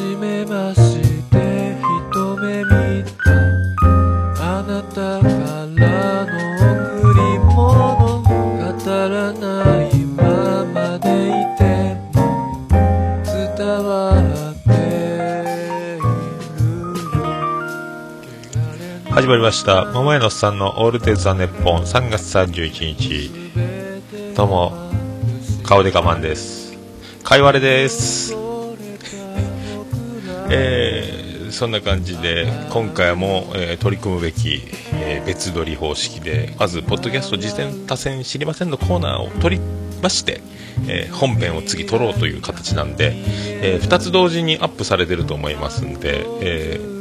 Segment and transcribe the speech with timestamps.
[0.00, 0.98] じめまし
[1.30, 3.20] て一目見た。
[4.40, 5.28] あなたか
[5.76, 5.84] ら
[6.24, 6.32] の
[7.02, 8.30] 贈り物語
[8.88, 9.44] らな
[9.84, 11.60] いままでいて
[12.14, 12.18] も
[13.26, 14.88] 伝わってい
[15.98, 16.08] る
[17.18, 17.20] よ
[19.10, 19.84] 始まりました。
[19.84, 21.82] 桃屋のさんのオールデザ・ネッポン。
[21.82, 23.30] 3月31日。
[24.34, 24.72] どうも
[25.62, 26.72] 顔で我慢です。
[27.22, 28.49] かいわれです
[30.50, 34.62] えーそんな感じで今回も、えー取り組むべき、
[34.94, 39.62] えー別撮り方式でまずポッドキャスト次戦多戦知りませんのコーナーを取り
[40.02, 40.40] まして、
[40.88, 46.99] え本編を次撮ろうという形なんで、え2つ同時にアップされてると思いますんで、えー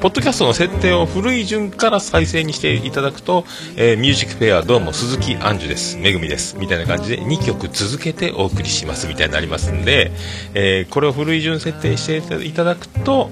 [0.00, 3.44] ポッドキャストの設定を古い順から再生にしていただくと、
[3.76, 10.12] えーミュージックフェアどうも鈴木杏樹です、めぐみです、みたいな感じで2曲続けてお送りしますみたいになりますんで、
[10.54, 13.28] えーこれを古い順設定していただくと、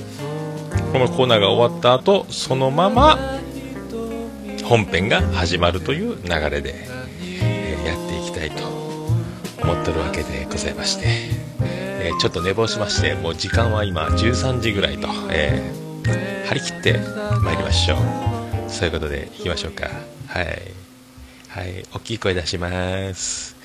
[0.92, 3.16] このコーナーが終わった後、そのまま
[4.64, 6.74] 本編が始まるという流れで、
[7.20, 8.66] えーやっていきたいと
[9.62, 11.04] 思ってるわけでございまして、
[11.60, 16.92] えちょっと寝坊しまして、もう時間は今13時ぐらいと、えー張り切って
[17.42, 17.98] 参りましょう。
[18.70, 19.90] そういうことでいきましょうか。
[20.28, 20.62] はい。
[21.48, 21.84] はい。
[21.94, 23.56] 大きい声出します。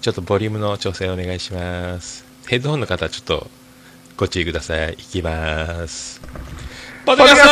[0.00, 2.24] ちょっとボリュームの調整お願いします。
[2.46, 3.48] ヘッドホンの方ちょっと
[4.16, 4.94] ご注意ください。
[4.94, 6.20] いきます。
[7.04, 7.48] ポッドキャスト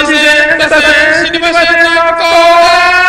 [0.00, 3.05] 人生打線知りませんのコーナー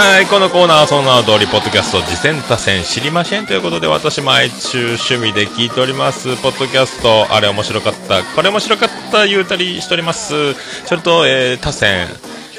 [0.00, 10.54] はい、このコーナーはその名の通り、ポッドキャスト、次戦多戦知りませんということで、私毎週趣味で聞いております、ポッドキャスト、あれ面白かった、これ面白かった、言うたりしております。
[10.86, 12.06] それと、えー、多戦、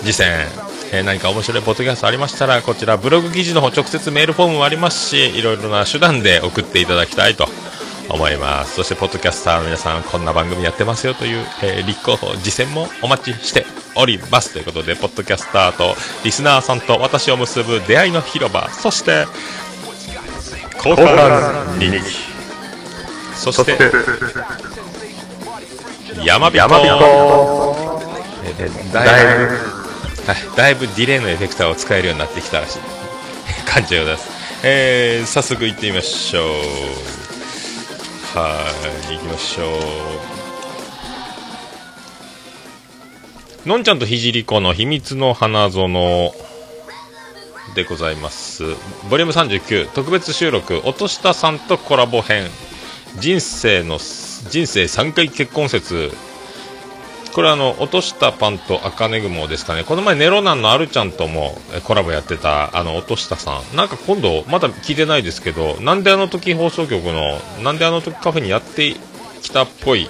[0.02, 0.48] 次戦、
[0.92, 7.48] え何か面白いポッドキャストありましたら、こちら、ブログ記事の方、直接メールフォームもありますし、いろいろな手段で送っていただきたいと
[8.10, 8.76] 思います。
[8.76, 13.66] そして、ポッドキャスターの皆さん、こんな番組やってますよという、えー立候補、次戦もお待ちして
[13.96, 14.54] おります。
[14.54, 19.26] ということで、ポッドキャスターとリスナーさんと私を結ぶ出会いの広場、そして、
[20.78, 22.00] 交換日記、
[23.36, 23.78] そして、
[26.24, 26.58] 山人、
[28.46, 29.44] えーだいぶ、
[30.26, 32.80] はい、だいぶディレイのエフェクターを使えるようになってきたらしい
[33.66, 34.30] 感じでございます。
[34.64, 37.19] えー、早速行ってみましょう。
[38.36, 38.60] は
[39.10, 39.64] い、行きましょ
[43.66, 43.68] う。
[43.68, 46.32] のんちゃんとひじりこの秘密の花園
[47.76, 48.64] でございます。
[49.10, 52.48] ボリューム39特別収録、落としたさんとコラボ編、
[53.20, 56.12] 人生の、人生3回結婚説、
[57.40, 59.86] これあの、落としたパンと赤ね雲ですかね。
[59.86, 63.78] この前ネロナンのあるちゃんともコラボやってた、あの、落としたさん。
[63.78, 68.94] なんか今度、まだ聞いてないですけど、なんであの時放送局の、なんであの時カフェにやって
[69.42, 70.10] きたっぽい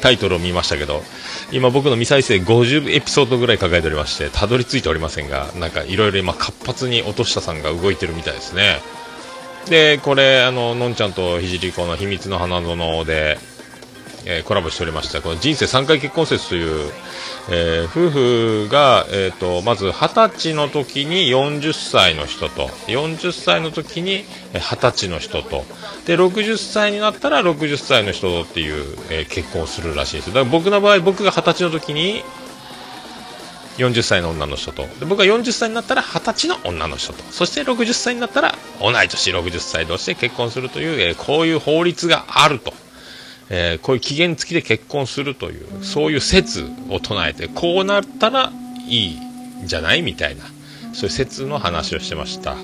[0.00, 1.02] タイトルを見ましたけど、
[1.50, 8.80] 今僕の未再生50エピソードぐらい抱えておりまして、たどり着いておりませんが、なんかいろいろ今活発に落としたさんが動いてるみたいですね。
[9.68, 13.38] で、これ、あの、のんちゃんとひじりこの秘密の花園で、
[14.26, 16.92] えーコラボしておりましたこの人生3回結婚説という、
[17.50, 25.64] えー夫婦が、えー、とまず20歳の時に40歳の人と40歳の時にえ20歳の人と
[26.06, 32.22] で60歳になったら60歳の人っていう、えー結婚をするらしいですだから僕の場合僕が20歳の時に
[33.78, 42.72] 40歳の女の人とで僕が40歳になったら20歳の女の人とそして60歳になったら同い年60歳同士で結婚するという、えーこういう法律があると。
[43.50, 48.52] えーこういう期限付きで結婚するというそういう説を唱えてこうなったら
[48.86, 49.10] いい
[49.64, 50.44] んじゃないみたいな
[50.92, 52.56] そういう説の話をしてました。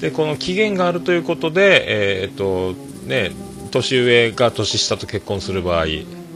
[0.00, 2.74] でこの期限があるということで、えーっと
[3.06, 3.32] ね、
[3.70, 5.86] 年上が年下と結婚する場合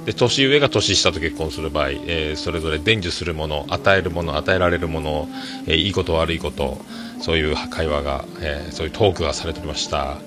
[0.05, 5.29] で年上が年下と結婚する場合、えーそれぞれ伝授するもの与えるもの与えられるもの、
[5.67, 6.79] えーいいこと悪いこと
[7.21, 10.19] そういう会話が、えーそういうトークがされておりました。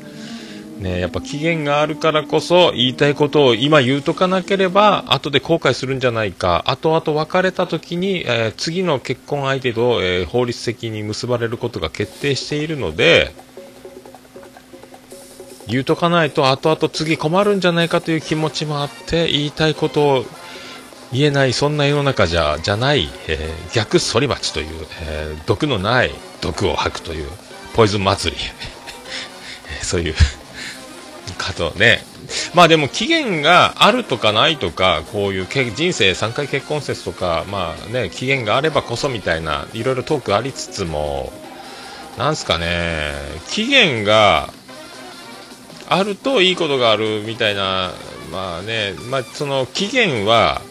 [0.80, 6.64] ね、やっぱ期限があるからこそ言いたいことを今言うとかなければ後で後悔するんじゃないか。
[6.68, 13.34] 後々別れた時に、えー次の結婚相手と、えー法律的に結ばれることが決定しているので
[15.68, 20.26] 言うとかないと後々次困るんじゃないかという気持ちもあって言いたいことを
[21.12, 27.30] 言えないそんな世の中じゃじゃない、えー逆反町という、え毒のない毒を吐くという
[27.74, 28.42] ポイズン祭り
[29.82, 30.16] そういう
[31.34, 32.00] かとね。
[32.54, 41.32] まあでも期限があるとかないとかこういう人生3回結婚説とかまあね期限があればこそみたいないろいろトークありつつも
[42.18, 43.12] なんすかね。
[43.50, 44.50] 期限が
[45.88, 47.92] あるといいことがあるみたいな
[48.32, 50.62] まあねまあその期限は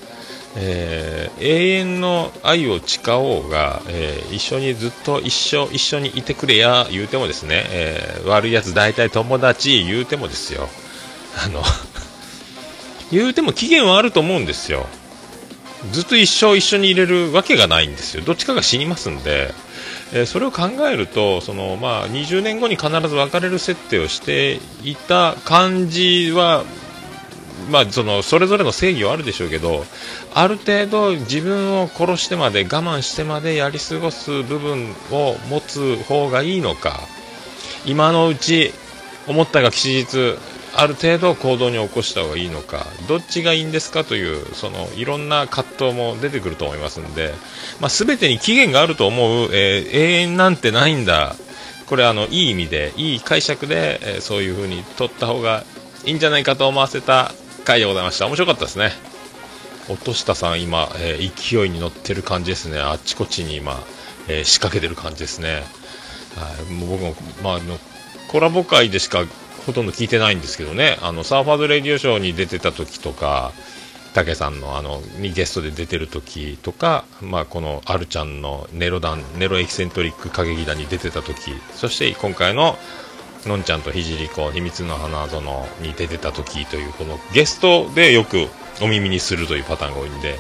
[0.57, 10.69] えー永遠の愛を誓おうが、えー一緒にずっと一生一緒にいてくれや言うてもですね、えー悪いやつ大体友達言うてもですよ。
[11.45, 11.63] あの
[13.13, 14.87] 言うても期限はあると思うんですよ。
[15.93, 18.23] ずっと一生一緒にいれるわけがないんですよ。
[18.23, 19.53] どっちかが死にますんで、
[20.13, 26.65] えそれを考えるとその、まあ、20年後に必ず別れる設定をしていた感じは
[27.71, 29.85] まあ、そのそれぞれの正義はあるでしょうけど
[30.35, 37.01] ある程度自分を殺してまで我慢してまでやり過ごす部分を持つ方がいいのか
[37.87, 38.73] 今のうち
[39.27, 40.39] 思ったが吉日
[40.79, 47.33] ある程度行動に起こした方がいいのかどっちがいいんですかというそのいろんな葛藤も出てくると思いますんで、
[47.81, 51.35] まあ、全てに期限があると思う、えー永遠なんてないんだ。
[51.87, 55.65] これあのいい意味でいい解釈で、えーそういう風に取った方が
[56.05, 57.33] いいんじゃないかと思わせた
[57.67, 58.27] 回でございました。
[58.27, 58.93] 面白かったですね。
[59.89, 62.79] 落下さん今、えー勢いに乗ってる感じですね。
[62.79, 63.83] あっちこっちに今、
[64.29, 65.65] えー仕掛けてる感じですね。
[66.37, 66.73] はい。
[66.73, 67.79] もう僕も、まあ、の
[68.29, 69.25] コラボ会でしか
[69.67, 70.97] ほとんど聞いてないんですけどね。
[71.03, 73.53] あのサーファーズレディオショーに出てた時とか
[74.15, 82.79] たけさんのあのにゲストで出てる時とか、まあ、このアルちゃんのネロ団ネロエキセントリック歌劇団に出てた時そして今回の
[83.49, 88.49] のんちゃんとひじりこ秘密の花園に出てた時というこのゲストでよく
[88.83, 90.37] お耳にするというパターンが多いんで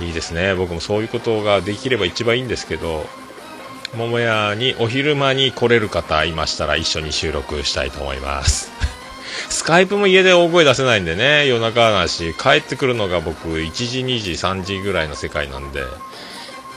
[0.00, 0.54] いいですね。
[0.54, 3.06] 僕もそういうことができれば一番いいんですけど
[3.94, 8.70] 桃屋にお昼間に来れる方いましたら一緒に収録したいと思います。
[9.48, 15.82] スカイプも家で大声出せないんでね夜中だし帰ってくるのが僕1時2時3時ぐらいの世界なんで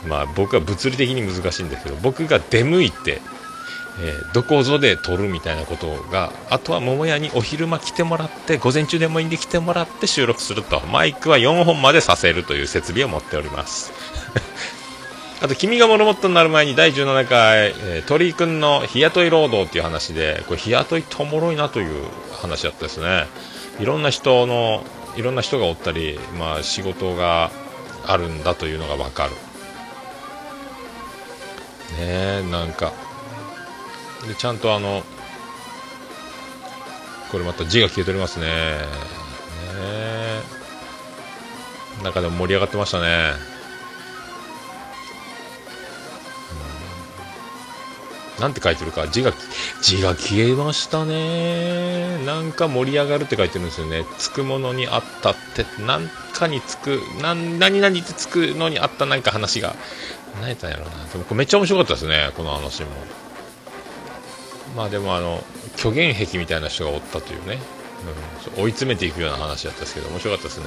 [0.07, 3.21] まあ僕は物理的に難しいんですけど僕が出向いて
[4.00, 13.92] えーどこぞで撮るみたいなことがあとは桃屋にお昼間来てもらって午前中でもいいんで来てもらって収録するとマイクは4本までさせるという設備を持っております。
[15.42, 22.06] あと君がモルモットになる前に第17回、え鳥居くんの日雇い労働っていう話でこれ日雇いっておもろいなという
[22.42, 23.28] 話だったですね。
[23.80, 24.86] いろんな人の
[25.18, 27.51] いろんな人がおったり、まあ、仕事が
[28.06, 29.31] あるんだというのが分かる。
[29.31, 29.38] ね
[32.00, 32.94] えなんか
[34.28, 35.04] でちゃんとあの
[37.31, 38.46] これまた字が消えておりますね。
[38.46, 38.84] ね
[42.04, 43.31] 中でも盛り上がってましたね。
[48.38, 48.42] うん。
[48.44, 49.08] なんて書いてるか。
[49.08, 49.34] 字が
[49.81, 52.24] 字が消えましたね。
[52.24, 54.06] なんか盛り上がるって書いてるんですよね。
[54.20, 55.66] つくものにあったって。
[55.81, 57.02] なんかにつく。
[57.20, 59.75] な何々ってつくのにあったなんか話が。
[60.40, 61.06] 何やったんやろうな。
[61.06, 62.30] でもこれめっちゃ面白かったですね。
[62.38, 62.90] この話も。
[64.75, 65.44] まあでもあの
[65.75, 67.60] 虚言癖みたいな人がおったというね、
[68.58, 70.66] うん、追い詰めていくような話だったんですけど面白かったですね、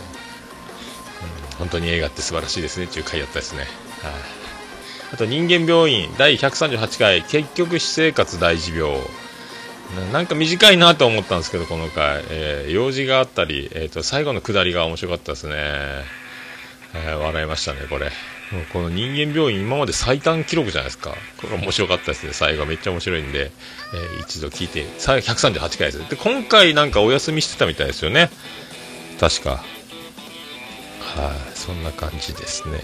[1.51, 3.61] うん、本当に映画って素晴らしいですねっていう回だったですね。
[3.61, 3.67] はい。
[5.13, 8.93] あと人間病院第138回結局私生活大事病。
[10.13, 18.11] なんか短いなと思ったんですけどこの回、えー用事があったり、えー、と最後の下りが面白かったですね、えー笑いましたねこれ。
[18.73, 21.15] この人間病院今まで最短記録じゃないですか。
[21.39, 22.33] これ面白かったですね。
[22.33, 23.51] 最後めっちゃ面白いんで、
[23.95, 26.09] えー一度聞いて138回です。
[26.09, 28.31] で今回なんかお休みしてたみたいですよね。
[29.19, 29.51] 確か。
[31.17, 32.79] はい、そんな感じですね。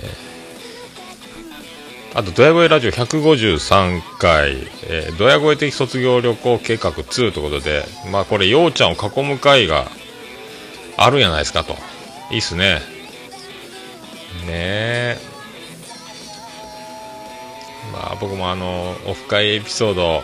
[2.15, 4.53] あと、ドヤ声ラジオ153回、
[4.87, 9.87] えー、ドヤ声的卒業旅行計画2ということで、まあこれ、ようちゃんを囲む会が
[10.99, 11.77] あるんやないですかと。
[12.31, 12.81] いいっすね。
[14.47, 15.32] ねえ。
[17.93, 20.23] まあ僕もあの、オフ会エピソード、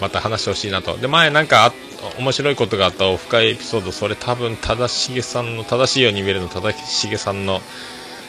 [0.00, 0.96] また話してほしいなと。
[0.96, 1.72] で、前なんかあ
[2.18, 7.60] 面白いことがあったオフ会エピソード、それ多分、正しげさんの、正しいように見えるの正しげさんの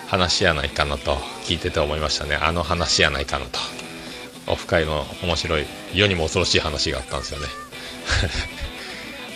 [0.08, 2.36] 話やないかなと聞いてて思いましたね。
[2.36, 3.60] あの話やないかなと。
[4.48, 7.48] オフ会の面白い、世にも恐ろしい話があったんですよね。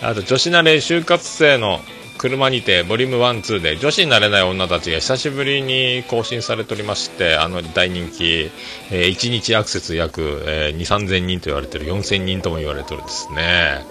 [0.02, 1.80] あと、女子慣れ就活生の
[2.20, 8.50] 車にて、ボリューム1、2で、女子になれない女たちが久しぶりに更新されておりまして、あの大人気、
[8.90, 13.86] え1日アクセス約、えー2、3000人と言われてる、4000人とも言われてるですね。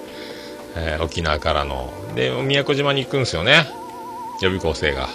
[0.75, 1.91] えー沖縄からの。
[2.13, 3.65] で、宮古島に行くんですよね。
[4.43, 5.09] 予備校生が。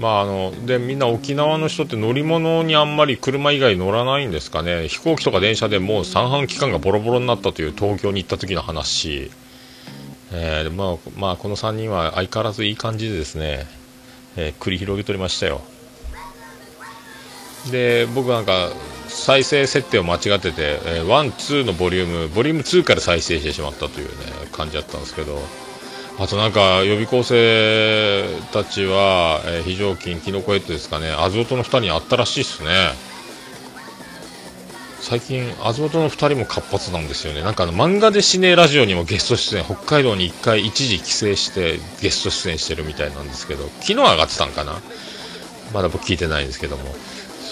[0.00, 4.88] まああのでみんな沖縄の人って乗り物にあんまり車以外乗らないんですかね。
[4.88, 9.30] 飛行機とか電車でもう三半規管がボロボロになったという東京に行った時の話、
[10.32, 13.66] えーまあまあ、この3人は相変わらずいい感じでですね、
[14.36, 15.62] えー繰り広げておりましたよ。
[17.70, 18.70] で僕なんか
[19.08, 24.14] 再生設定を間違ってて、えー、1、2のボリュームボリューム2から再生してしまったというね
[24.52, 25.40] 感じだったんですけど。
[26.18, 32.70] あとなんか予備校生たちは、えー非常勤キノコヘッドですかねアズオトの2人に会ったらしいですね。
[35.00, 37.42] 最近アズオトの2人も活発なんですよね。
[37.42, 44.80] なんかあの漫画でシネラジオにもゲスト出演北海道に1回一時帰省してゲスト出演してるみたいなんですけど昨日上がってたんかな？
[45.72, 46.82] まだ僕聞いてないんですけども。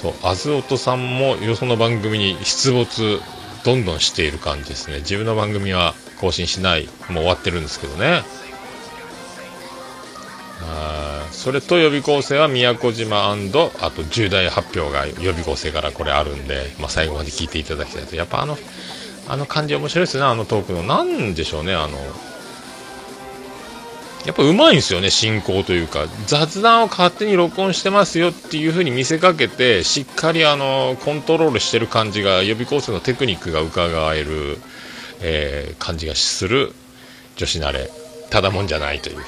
[0.02, 3.21] そうアズオトさんもよその番組に出没
[3.64, 4.99] どんどんしている感じですね。
[4.99, 8.23] 自分の番組は更新しないもう終わってるんですけどね。
[10.62, 13.37] あそれと予備校生は宮古島あ
[13.90, 18.16] と重大発表が予備校生からこれあるんで、まあ、最後まで聞いていただきたいと。
[18.16, 18.56] やっぱあの
[19.26, 20.82] あの感じ面白いですねあのトークの。
[20.82, 21.99] なんでしょうねあの
[24.26, 26.06] やっぱうまいんですよね進行というか。
[26.26, 34.58] 雑談を勝手に録音してますよっていう風に見せかけてしっかりあのコントロールしてる感じが予備校生のテクニックが伺える、
[35.20, 36.73] えー感じがする
[37.37, 37.90] 女子慣れ。
[38.30, 39.18] ただもんじゃないという。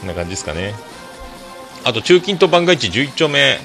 [0.00, 0.74] こんな感じですかね。
[1.84, 3.58] あと中近東番外地11丁目。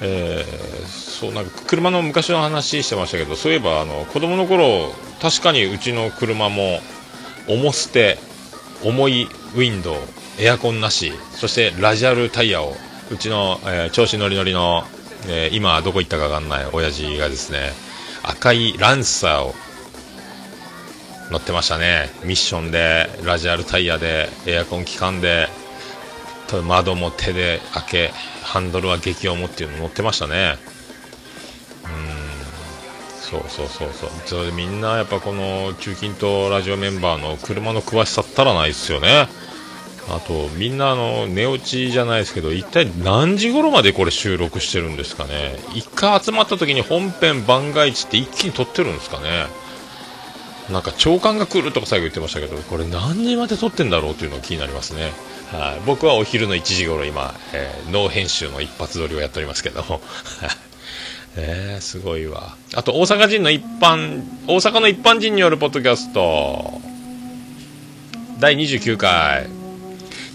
[0.00, 6.80] えーそうなんか車の昔の話してましたけどそういえばあの子供の頃確かにうちの車も
[7.46, 8.18] 重捨て
[8.82, 9.96] 重いウィンドウ
[10.40, 12.74] エアコンなしそしてラジアルタイヤを
[13.12, 14.82] うちの、えー調子乗り乗りの、
[15.28, 17.70] えー今どこ行ったか分かんない親父がですね
[18.24, 19.54] 赤いランサーを
[21.30, 22.10] 乗ってましたね。
[22.24, 25.48] ミッションでラジアルタイヤでエアコン機関で
[26.62, 30.56] 窓も手で開けハンドルは激重っていうの乗ってましたね。
[31.84, 32.24] うん。
[33.20, 34.10] そうそうそうそう。
[34.26, 39.28] それでみんなやっぱこの中近東ラジオメンバーの車の詳しさったらないですよね。
[40.08, 45.56] あとみんなあの寝落ちじゃないですけど一体何時頃までこれ収録してるんですかね。
[45.74, 49.46] 一回集まった時に本編番外地って一気に撮ってるんですかね。
[50.70, 55.12] なんか長官が来るとか最後言ってましたけどこれ何時まで撮ってんだろうというのが気になりますね。
[55.54, 55.80] はい。
[55.86, 60.00] 僕はお昼の1時頃今、えーノー編集の一発撮りをやっておりますけども。
[61.36, 62.56] えー、すごいわ。
[62.74, 66.80] あと大阪人の一般大阪の一般人によるポッドキャスト。
[68.40, 69.48] 第29回。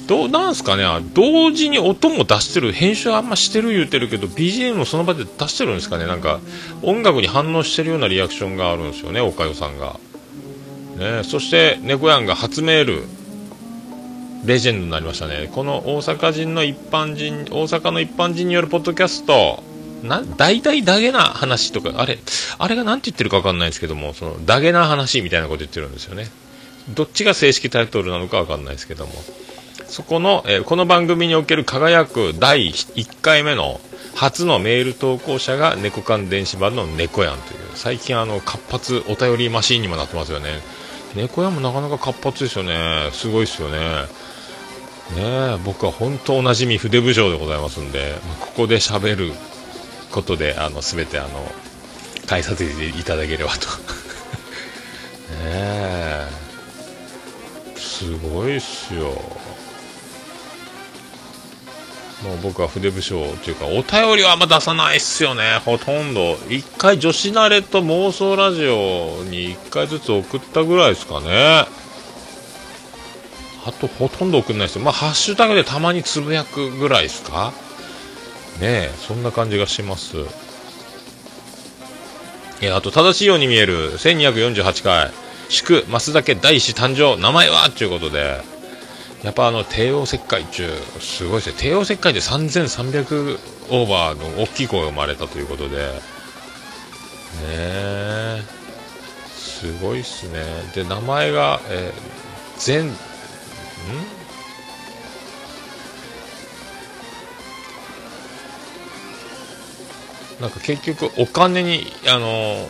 [0.08, 0.86] どうなんすかね。
[1.14, 6.06] 同時に音も出してる編集あんましてる言うてるけど BGM もその場で出してるんですかね。
[6.06, 6.40] なんか
[6.82, 10.00] 音楽に反応してるようなリアクションがあるんですよねおかよさんが。
[10.98, 13.04] ねそして猫やんが初メール。
[14.46, 15.50] レジェンドになりましたね。
[15.51, 19.63] この大阪人の一般人大阪の一般人によるポッドキャスト
[20.03, 22.19] な大体ダゲな話とかあれ
[22.58, 26.27] あれが何て言ってるか分かんないですけどもそのダゲな話みたいなこと言ってるんですよね。
[26.96, 29.13] どっちが正式タイトルなのか分かんないですけども。
[29.88, 33.81] そこの、えーこの番組における輝く第1回目の
[34.15, 37.60] 初のメール投稿者が猫缶電子版の猫やんという。
[37.75, 40.62] 最近あの活発お便りマシーンにもなってますよね。
[41.15, 43.10] 猫やんもなかなか活発ですよね。
[43.13, 43.77] すごいですよね。
[45.16, 49.34] ね僕は本当おなじみ筆部長でございますんでここで喋る
[50.12, 51.30] ことであの全てあの
[52.25, 53.68] 返させていただければと。
[55.34, 56.28] ねえ。
[57.75, 59.20] すごいっすよ。
[62.24, 65.60] もう僕は筆部賞というかお便りはあんま出さないっすよね。
[65.66, 66.38] ほとんど。
[66.50, 71.66] 一回女子慣れと妄想ラジオに一回ずつ送ったぐらいですかね。
[73.66, 74.86] あとほとんど送んないですよ。
[74.86, 77.54] まあハッシュタグでたまにつぶやくぐらいですか？
[78.60, 80.18] ねえそんな感じがします。
[82.62, 83.94] いやあと正しいように見える。
[83.94, 85.12] 1248回。
[85.50, 87.20] 祝増田家大師誕生。
[87.22, 87.70] 名前は？
[87.70, 88.42] ということで。
[89.24, 90.70] やっぱあの帝王切開中。
[91.00, 91.56] すごいですね。
[91.58, 93.39] 帝王切開で3300
[93.70, 95.78] オーバーの大きい子が生まれたということで。
[95.78, 95.89] ね
[97.50, 98.44] え。
[99.36, 100.44] すごいっすね。
[100.74, 102.01] で名前が、えー、
[102.58, 102.89] 全
[110.40, 112.70] なんか結局お金にあの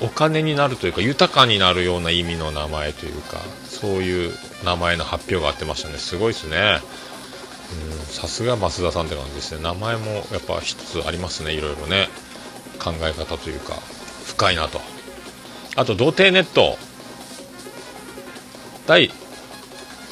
[0.00, 4.32] お金になるというか豊かになるような意味の名前というかそういう
[4.64, 5.98] 名前の発表があってましたね。
[5.98, 6.80] すごいですね。
[8.06, 9.62] さすが増田さんって感じですね。
[9.62, 11.52] 名前もやっぱ一つありますね。
[11.52, 12.08] いろいろね。
[12.82, 13.74] 考え方というか
[14.26, 14.80] 深いなと。
[15.76, 16.76] あと童貞ネット。
[18.86, 19.12] 第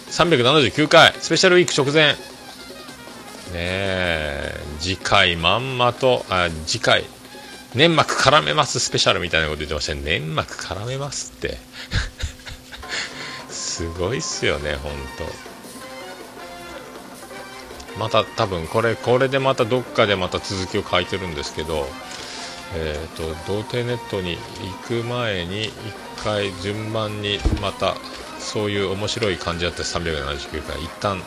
[0.08, 2.12] 379回スペシャルウィーク直前。
[2.12, 2.16] ね
[3.54, 7.04] え次回まんまとあ次回
[7.74, 10.18] 粘膜絡めますスペシャルみたいなこと言ってましたね。
[10.20, 11.58] 粘膜絡めますって。
[13.50, 14.92] すごいっすよね本
[17.94, 21.86] 当また多分これこれでまたどっかでまた続きを書いてるんですけど
[22.74, 23.22] えー、と
[23.52, 25.70] 童貞ネットに行く前に
[26.18, 27.94] 1回順番にまた
[28.38, 31.20] そういう面白い感じだった379回一旦。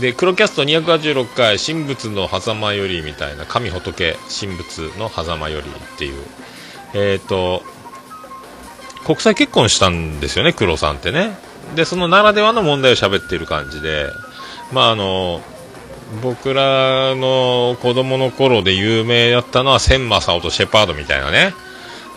[0.00, 6.22] で黒キャスト286回神仏の狭間よりみたいな神仏神仏の狭間よりっていう。
[6.94, 7.62] えっ、と
[9.04, 11.36] 国際結婚したんですよね黒さんってね。
[11.76, 14.08] でそのならではの問題を喋っている感じで。
[14.72, 15.40] まああの
[16.22, 21.54] 僕らの子供の頃で有名だったのは千正夫とシェパードみたいなね。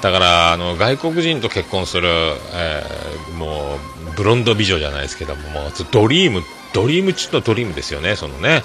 [0.01, 2.07] だからあの外国人と結婚する、
[2.53, 3.79] えーもう
[4.15, 6.41] ブロンド美女じゃないですけどももうドリーム
[6.73, 8.63] ドリーム中のドリームですよねそのね。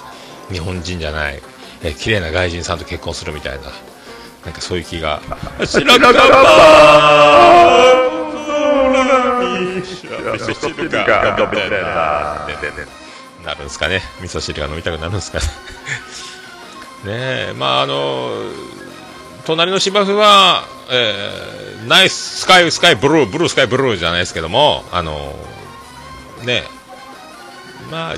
[0.51, 1.39] 日本人じゃない、
[1.83, 3.65] えー綺麗な外人さんと結婚するみたいな。
[4.45, 5.21] なんかそういう気が。
[5.65, 6.09] 白か
[10.33, 11.65] 味噌汁が飲みた。
[11.65, 12.45] いな
[13.45, 13.53] な。
[13.53, 14.01] るんですかね。
[14.21, 15.05] 味噌汁が飲みたくな。
[15.05, 15.45] るんですかね。
[17.05, 17.53] ねえ。
[17.55, 18.31] まああの
[19.45, 25.33] 隣の芝生は、えーナイススカイスカイブルーブルースカイブルーじゃないですけどもあの
[26.45, 26.63] ね
[27.91, 28.15] まあ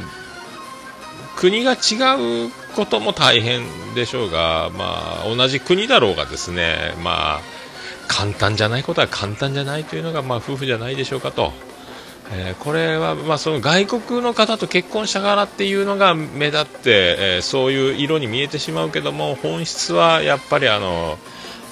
[1.36, 3.64] 国が違うことも大変
[3.94, 7.42] でしょうが、まあ、同じ国だろうがですね、まあ、
[8.08, 11.52] 簡単じゃないことは簡単じゃないというのが、まあ、夫婦じゃないでしょうかと。
[12.32, 21.18] えーこれは、まあ、その外国の方と結婚したからっていうのが目立って、えーそういう色に見えてしまうけども本質はやっぱりあの、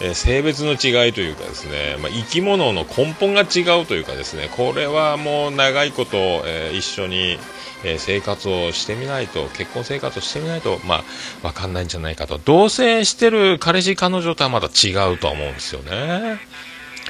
[0.01, 7.37] えー性別の違いというかですね、まあ、生き物の根本が違うというかですねこれはもう長いこと、え一緒に、
[7.85, 11.03] え生活をしてみないと結婚生活をしてみないと、まあ、
[11.41, 16.39] 分かんないんじゃないかと同棲してる彼氏彼女とはまた違うとは思うんですよね。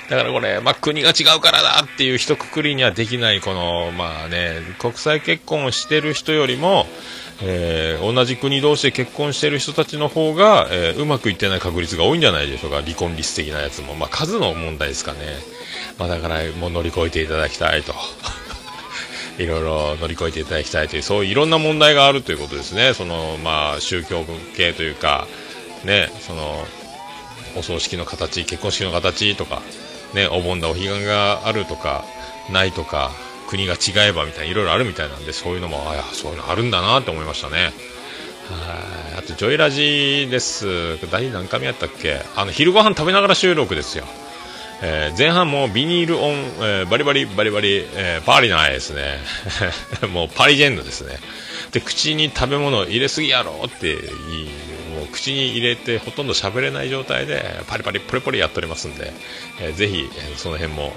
[0.09, 6.85] だからこれ、まあ、国が違うからだっていう一括りにはできないこの、まあね、国際結婚をしてる人よりも、
[7.41, 15.19] えー同じ国同士で結婚してる人たちの方が、えーうまくいってない確率が多いんじゃないでしょうか離婚率的なやつも、まあ、数の問題ですかね、
[15.97, 17.93] まあ、だからもう乗り越えていただきたいと。
[19.39, 22.93] いろいろ乗り越えていただきたいというそういういろんな問題があるということですね。
[22.93, 24.23] その、まあ、宗教
[24.55, 25.27] 系というか、
[25.83, 26.67] ね、その
[27.55, 29.61] お葬式の形結婚式の形とか、
[30.13, 32.05] ね、お盆だお彼岸があるとか
[32.51, 33.11] ないとか
[33.49, 37.71] 国が違えばみたいないろいろあるみたいなんでそういうのもあそういうのあるんだなって思いましたね。
[38.49, 39.19] はい。
[39.19, 40.97] あとジョイラジです。
[41.09, 42.21] 第何回目やったっけ？
[42.35, 44.05] あの昼ご飯食べながら収録ですよ。
[44.81, 49.19] えー前半もビニールオン、えーバリバリバリバリ、えーパーリないですね。
[50.11, 51.17] もうパリジェンヌですね。
[51.71, 53.97] で口に食べ物入れすぎやろっていい
[54.93, 59.11] もう口に入れてほとんど喋れない状態でパリパリポリポリやっておりますんで、
[59.61, 60.93] えーぜひ、えその辺も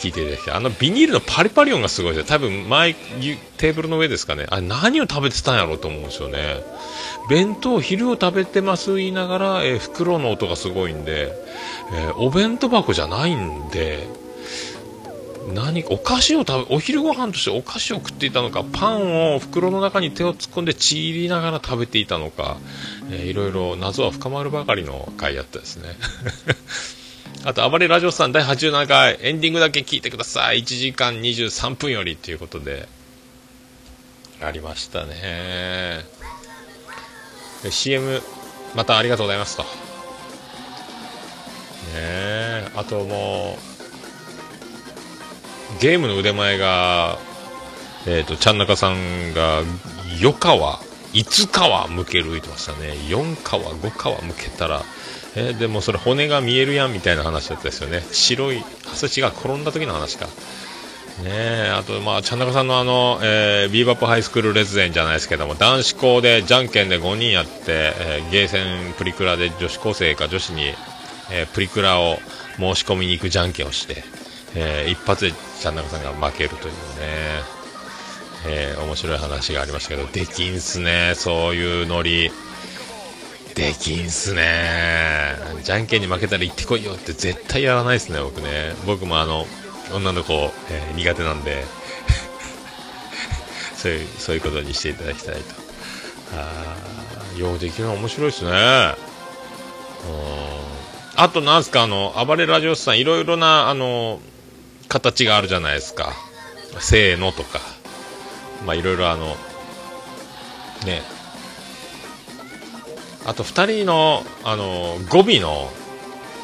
[0.00, 0.54] 聞いていただきたい。
[0.54, 2.28] あのビニールのパリパリ音がすごいですよ。
[2.28, 4.46] 多分前テーブルの上ですかね。
[4.48, 6.62] あれ何を食べてたんやろうと思うんですよね。
[7.28, 11.32] 弁当昼を食べてます言いながら、えー袋の音がすごいんで、
[11.92, 14.08] えーお弁当箱じゃないんで
[15.52, 22.58] 何お菓子を食べお昼ご飯としてお菓子を食っていたのかパンを袋の中に手を突っ込んでちぎりながら食べていたのか、
[23.10, 25.96] えーいろいろ謎は深まるばかりの回やったですね。
[27.44, 30.62] あと暴れラジオさん第87回エンディングだけ聞いてください。
[30.62, 32.88] 1時間23分よりということで
[34.40, 36.04] ありましたね。
[37.70, 38.22] CM
[38.74, 39.62] またありがとうございますと。
[39.62, 39.68] ね
[41.94, 43.77] えあともう
[45.80, 47.18] ゲームの腕前が
[48.06, 49.62] えっ、とちゃんなかさんが
[50.20, 50.34] 4皮
[51.12, 52.92] 5皮むける言ってましたね。
[53.08, 54.82] 4皮5皮むけたら
[55.36, 58.02] えーでもそれ骨が見えるやんみたいな話だったですよね。
[58.12, 60.26] 白いあそれ違う転んだ時の話か。
[61.22, 70.74] ねあと、まあ、ちゃんなかさんのあの、えービーバップハイスクール列伝じゃないですけども、男子校でじゃんけんで5人やって、えーゲーセンプリクラで女子高生か女子に、
[71.32, 72.18] えープリクラを
[72.58, 74.04] 申し込みに行くじゃんけんをして、
[74.54, 76.78] えー一発でちゃんなかさんが負けるというね、
[78.46, 82.30] えー面白い話がありましたけど、できんすね、そういうノリ。
[83.54, 85.34] できんすね。
[85.64, 88.74] じゃんけんに負けたら行ってこいよって絶対やらないですね僕ね。
[88.86, 89.46] 僕もあの
[89.92, 91.64] 女の子、えー苦手なんで。
[93.76, 95.40] そういうそういうことにしていただきたいと。
[96.36, 98.50] あーようできるの面白いですね。
[98.50, 98.94] うん。
[101.16, 104.20] あとなんすかあの暴れラジオスさんいろいろなあの
[104.88, 106.12] 形があるじゃないですか。
[106.80, 107.60] せーのとか。
[108.66, 109.36] まあいろいろあの
[110.84, 111.02] ね。
[113.26, 115.70] あと2人のあの語尾の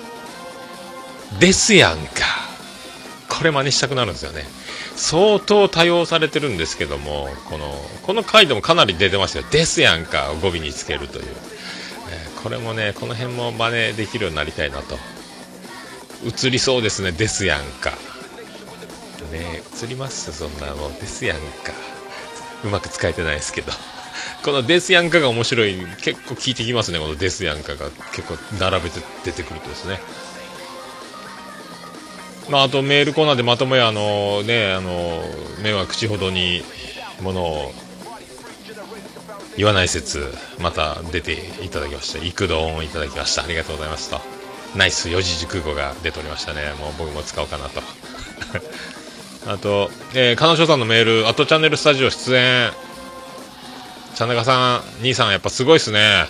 [1.40, 2.24] 「ですやんか」
[3.30, 4.44] これ真似したくなるんですよね。
[4.94, 11.24] 相当多用されてるんですけどもこのこの回でもかなり出てましたよ「ですやんか」を語尾につけるという、
[12.10, 14.98] えーこれもねこの辺も真似できるようになりたいなと。
[16.26, 17.92] 映りそうですね「ですやんか」
[19.34, 20.94] ね映りますそんなもん。
[20.94, 21.72] ですやんか。
[22.64, 23.72] うまく使えてないですけど。
[24.44, 25.76] このデスヤンカが面白い。
[26.00, 27.90] 結構効いてきますねこのデスヤンカが。
[28.14, 29.98] 結構並べて出てくるとですね。
[32.48, 35.22] まああとメールコーナーでまともやあのねあの
[35.62, 36.62] 目は口ほどに
[37.22, 37.72] ものを
[39.56, 41.32] 言わない説また出て
[41.64, 43.44] いただきました幾度音いただきました。
[43.44, 44.20] ありがとうございますと。
[44.76, 46.72] ナイス四字熟語が出ておりましたね。
[46.78, 47.80] もう僕も使おうかなと。
[49.46, 52.70] あと、えー、彼女さんのメール、あとチャンネルスタジオ出演、
[54.14, 56.26] チャンネカさん、兄さん、やっぱすごいっすね。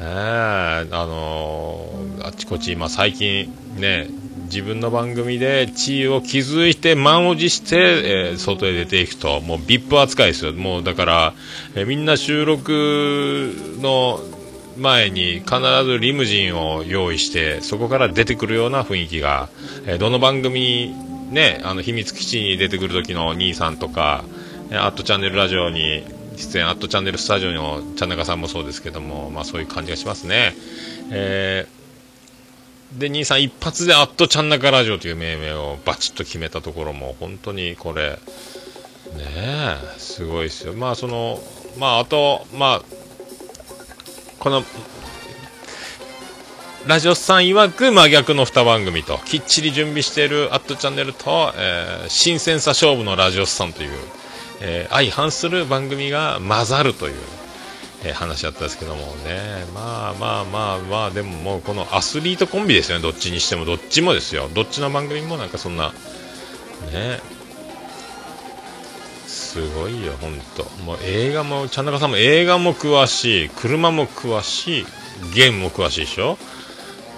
[0.00, 4.08] えー、あのーあちこっち、今最近ね、
[4.44, 10.52] 自分の番組で地位を築いて満を持して、えー外へ出ていくと、もう VIP 扱いですよ。
[10.52, 11.34] もうだから、
[11.74, 14.20] えーみんな収録の
[14.76, 19.48] 前に必ずリムジンを用意して、そこから出てくるような雰囲気が、
[19.86, 20.94] えーどの番組
[21.30, 24.24] ね、あの秘密基地に出てくる時の兄さんとか、
[24.70, 26.04] えアットチャンネルラジオに
[26.36, 30.54] 出演、アットチャンネルスタジオのチャンネカさんもそうですけども、まあそういう感じがしますね。
[31.10, 31.80] えー
[32.98, 38.18] で、兄さん一発でアットチャンナカラジオという命名をバチッと決めたところも、本当にこれ、ね
[39.16, 40.72] え、すごいですよ。
[40.72, 41.40] まあその、
[41.78, 42.82] まああと、まあ、
[44.40, 44.64] この、
[46.86, 53.90] ラジオさん曰く真逆の2番組と、きっちり準備しているアットチャンネルと、えー新鮮さ勝負のラジオさんという、
[54.62, 57.14] えー相反する番組が混ざるという、
[58.04, 64.48] えー話だったんですけどもね、まあまあまあまあ、でももうこのアスリートコンビですよね、どっちにしても、どっちもですよ。
[64.54, 65.92] どっちの番組もなんかそんな、
[66.92, 67.20] ね、
[69.26, 70.64] すごいよ、ほんと。
[70.84, 74.86] もう映画も、ちゃんなかさんも映画も詳しい、車も詳しい、
[75.34, 76.38] ゲームも詳しいでしょ？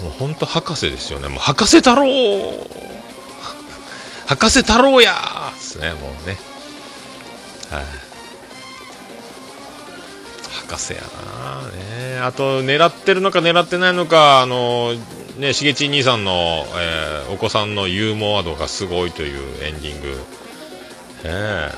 [0.02, 1.28] もう本当博士ですよね。
[1.28, 2.06] もう博士太郎。
[4.26, 5.14] 博士太郎や。
[5.14, 6.36] ーですね、もうね。
[7.70, 7.84] はい、
[10.68, 14.94] 博士やなねあと、狙ってるのか狙ってないのか、あの、
[15.38, 20.08] ね、しげち兄さんの、えーお子さんのユーモア度がすごいというエンディング。
[20.08, 20.16] ね
[21.24, 21.72] え。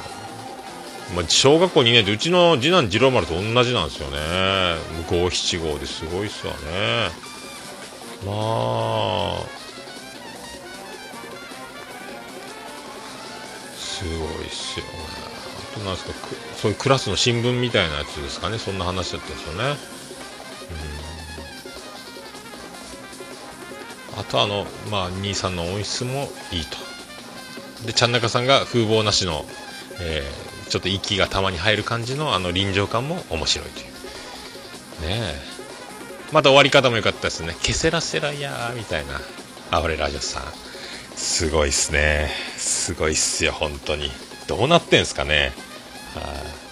[1.15, 4.19] まあ、小学校2年でうちの次男次郎丸と同じなんですよね。
[5.09, 7.34] 五七五ですごいっすわね。
[8.25, 9.43] まあ
[13.77, 14.93] すごいっすよね。
[15.75, 16.13] あとなんですか
[16.57, 18.59] そういうクラスの新聞みたいなやつですかね。
[18.59, 19.77] そんな話だったんですよね。
[24.15, 24.21] うん。
[24.21, 26.77] あとあのまあ兄さんの音質もいいと。
[27.87, 29.45] でちゃん中さんが風貌なしの、
[30.01, 33.87] えーちょっと息がたまに入る感じのあの臨場感も面白いという。
[33.87, 35.54] ねえ。
[36.33, 37.57] また終わり方も良かったですね。
[37.63, 39.21] ケセラセラやーみたいな。
[39.71, 40.43] あ俺ラジオさん。
[41.17, 42.29] すごいっすね。
[42.57, 44.11] すごいっすよ本当に。
[44.47, 45.53] どうなってんすかね。
[46.15, 46.65] はい。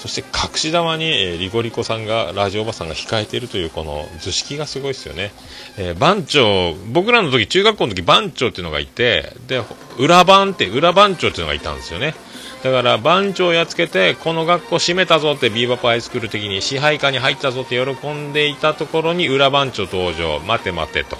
[0.00, 5.30] そして隠し玉に、えーリコリコさんがラジオおばさんが控えているというこの図式がすごいですよね、
[5.76, 9.62] えー番長僕らの時中学校の時番長っていうのがいてで
[9.98, 12.14] 裏番って裏番長っていうのがいたんですよね。
[12.62, 21.16] だから番長をやっつけてこの学校閉めたぞってビーバップアイスクール的に支配下に入ったぞって喜んでいたところに裏番長登場待て待てと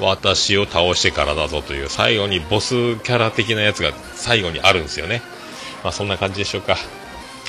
[0.00, 5.20] 私を倒してからだぞという最後にボスキャラ的なやつが最後にあるんですよね
[5.82, 6.76] まあそんな感じでしょうか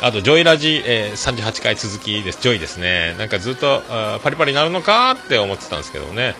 [0.01, 2.41] あと、ジョイラジ、えー38回続きです。
[2.41, 3.15] ジョイですね。
[3.19, 3.81] なんかずっと、
[4.23, 6.35] パリパリになるのかって思ってたんですけどね。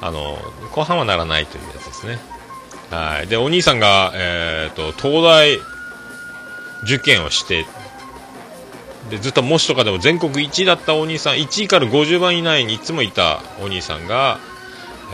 [0.00, 0.36] あの、
[0.72, 2.18] 後半はならないというやつですね。
[2.90, 3.28] はい。
[3.28, 5.60] で、お兄さんが、えっ、と、東大
[6.84, 7.66] 受験をして、
[9.10, 14.38] で、ずっと模試とかでも全国1位だったお兄さん、1位から50番以内にいつもいたお兄さんが、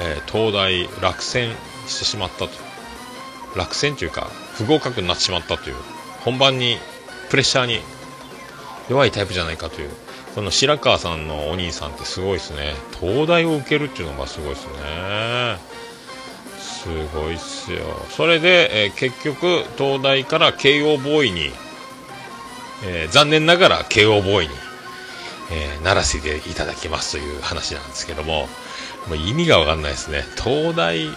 [0.01, 1.53] えー東大落選
[1.87, 2.51] してしまったと。
[3.57, 5.77] 落選というか、不合格になってしまったという。
[6.25, 6.79] 本番に
[7.31, 7.81] プレッシャーに
[8.89, 9.91] 弱いタイプじゃないかという
[10.35, 14.73] この白川さんのお兄さんってすごいですね東大を受けるっていうのがすごいですね
[16.83, 17.81] すごいっすよ。
[18.11, 21.51] それで、えー結局東大から慶応ボーイに、
[22.85, 24.55] えー残念ながら慶応ボーイに、
[25.53, 28.49] えーならせていただきますという話なんですけども
[29.09, 30.25] もう意味がわかんないですね。
[30.43, 31.09] 東大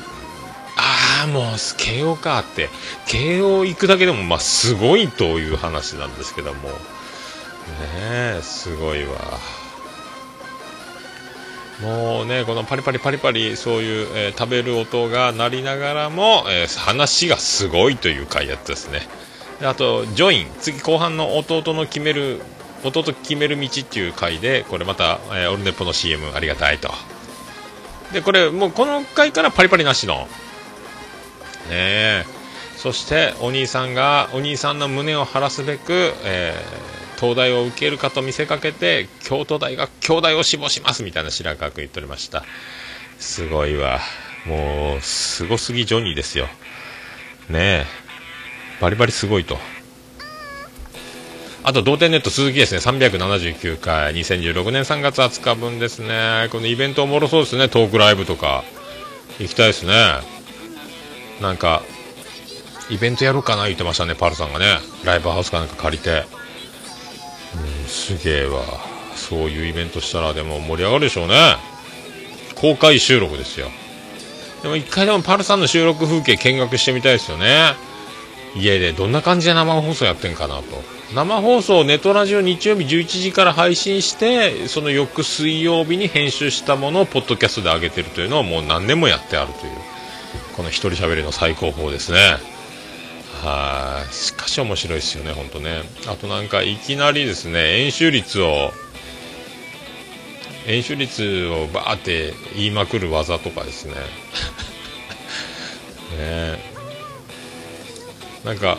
[0.78, 1.44] ああ、もう、
[1.78, 2.70] 慶応かって、
[3.08, 6.70] 慶応行くだけでも、まあ、すごいという話なんですけども。
[6.70, 6.76] ね、
[7.94, 9.16] えすごいわ。
[11.82, 19.02] もうねこのパリパリパリパリそういう、えー食べる音が鳴りながらも、えー話がすごいという回やったですね。
[19.60, 20.48] であとジョイン。
[20.60, 22.42] 次後半の弟の決める
[22.84, 26.92] 弟決める道っていう回でこれまた、えーオルネポの CM ありがたいと。
[28.14, 30.16] でこれもうこの回からパリパリなしの。
[30.16, 30.28] ね
[31.72, 32.26] え。
[32.78, 42.44] そしてお兄さんがお兄さんの胸を晴らすべく、えー東大を受けるかと見せかけて京都大学京大を志望しますみたいな白川君言っておりました
[43.18, 44.00] すごいわ
[44.46, 46.46] もうすごすぎジョニーですよ
[47.50, 47.86] ねえ
[48.82, 49.58] バリバリすごいと
[51.68, 56.48] あと、同点ネット鈴木ですね、379回、2016年3月20日分ですね。
[56.52, 58.64] このイベントおもろそうですね、トークライブとか。
[59.40, 59.92] 行きたいですね。
[61.42, 61.82] なんか、
[62.92, 64.78] イベントやろうかな言ってましたね、パルさんがね。
[65.06, 66.26] ライブハウスかなんか借りて。
[67.88, 68.64] すげえわ。
[69.16, 71.56] そういうイベントしたらでも盛り上がるでしょうね。
[72.56, 73.68] 公開収録ですよ。
[74.62, 77.74] でも一回でもパルさんの収録風景見学してみたいですよね。
[78.56, 80.64] 家でどんな感じで生放送やってんかなと
[81.14, 89.74] 生放送ネトラジオ日曜日11時から配信してその翌水曜日に編集したものをポッドキャストで上げてるというのをもう何年もやってあるという
[90.56, 92.38] この一人喋りの最高峰ですね
[93.44, 94.14] はい。
[94.14, 95.82] しかし面白いですよね本当ね。
[96.08, 98.72] あとなんかいきなりですね演習率を
[100.68, 103.94] 円周率をばーって言いまくる技とかですね。
[106.18, 106.60] ね。
[108.44, 108.78] なんか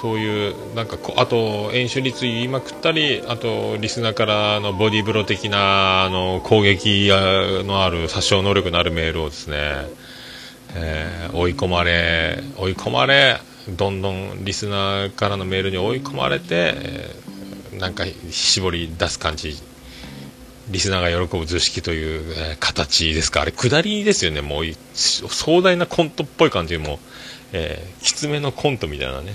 [0.00, 9.56] そういうなんかあと演習率言いまくったりあとリスナーからのボディーブロー的なあの攻撃のある殺傷能力のあるメールをですね、
[10.74, 19.56] えー追い込まれ追い込まれどんどんリスナーからのメールに追い込まれて、えーなんか絞り出す感じ。
[20.68, 24.64] リスナーが喜ぶ図式という、えー形ですか、あれ、下りですよね、もう。
[24.94, 26.98] 壮大なコントっぽい感じで、も、
[27.52, 29.34] えーきつめのコントみたいなね、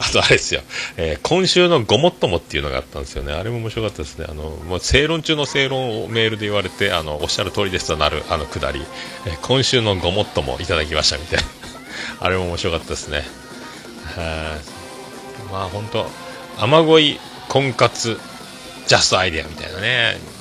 [0.00, 0.62] あとあれですよ、
[0.96, 8.80] えー今週のごもっともっていうのがあったんですよね、あれも面白かったですね、あのもう正論中の正論をメールで言われて、あのおっしゃる通りですとなるあの下り、
[9.26, 11.44] えー今週のごもっともいただきましたみたいな、
[12.24, 13.24] あれも面白かったですね。
[15.50, 16.08] まあ本当
[16.58, 18.18] 雨乞い婚活
[18.86, 20.38] ジャストアイデアみたいなね。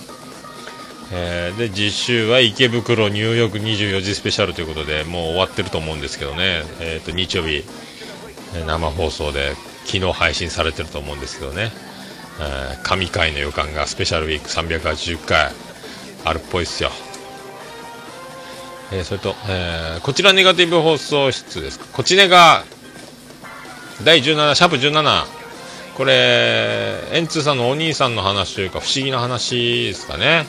[1.12, 6.64] えーで、実習は池袋ニューヨーク24時スペシャルということで、もう終わってると思うんですけどね。
[6.82, 7.64] えっ、と、日曜日、
[8.66, 9.56] 生放送で、
[9.86, 11.72] 昨日配信されてると思うんですけどね。
[12.40, 15.52] えー神回の予感がスペシャルウィーク380回
[16.24, 16.92] あるっぽいっすよ。
[18.92, 21.86] えーそれと、えーこちらネガティブ放送室ですか？
[21.92, 22.64] こちねが、
[24.04, 25.26] 第17、シャープ17、
[25.96, 30.46] これ、エンツーさんのお兄さんの話というか、不思議な話ですかね。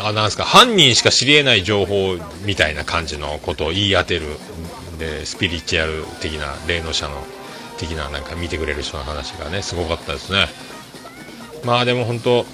[0.00, 4.22] あ、なんですか、犯人しか知り得ない情報みたいな感じのことを言い当てる、
[4.98, 7.24] で、スピリチュアル的な、霊能者の
[7.78, 10.48] 的な、なんか見てくれる人の話がね、すごかったですね。
[11.64, 12.46] まあでも本当、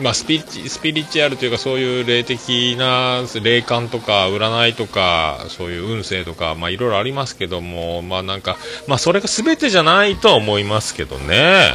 [0.00, 11.74] まあ、スピリチスピリチュアルというかそういう霊的な霊感とか占いとかそういう運勢とかまあいろいろありますけどもまあなんかまあそれが全てじゃないとは思いますけどね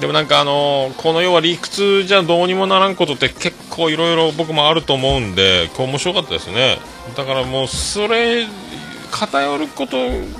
[0.00, 6.78] でもなんかあのこの世は理屈じゃどうにもならんことって結構いろいろ僕もあると思うんでこう面白かったですね
[7.16, 8.46] だからもうそれ
[9.10, 9.96] 偏ること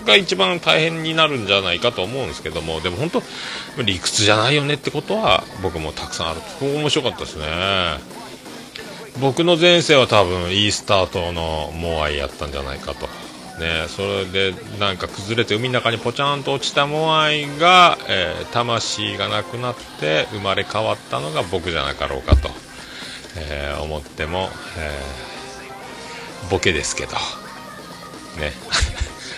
[0.07, 3.23] が一番大変になるんじゃないかと思うんですけどもでも本当
[3.83, 6.41] 理屈じゃないよねってことは僕もたくさんある。
[6.59, 7.47] と面白かったですね。
[9.21, 13.07] 僕の前世は多分いいスタートのモアイやったんじゃないかと。
[13.61, 22.49] ねそれでなんか崩れて海の中にポチャンと落ちたモアイが、えー魂がなくなって生まれ変わったのが僕じゃなかろうかと、
[23.37, 27.13] えー思っても、えーボケですけど。
[28.37, 28.53] ね。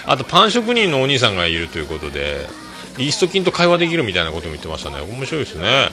[0.04, 2.46] あとパン職人のお兄さんがいるということで
[2.98, 5.00] イースト菌と会話できるみたいなことも言ってましたね。
[5.00, 5.90] 面白いですね。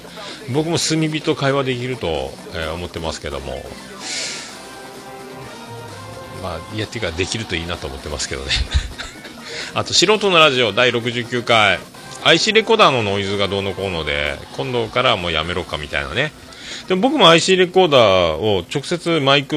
[0.54, 3.64] 僕も炭火と会話できると、えー思ってますけども。
[6.44, 8.52] まあいやっていうかできるといいなと思ってますけどね。
[9.76, 11.80] あと素人のラジオ第69回。
[12.24, 16.34] IC レコーダーのノイズがどうのこうので今度からもうやめろかみたいなね。
[16.90, 19.56] でも僕も IC レコーダーを直接マイク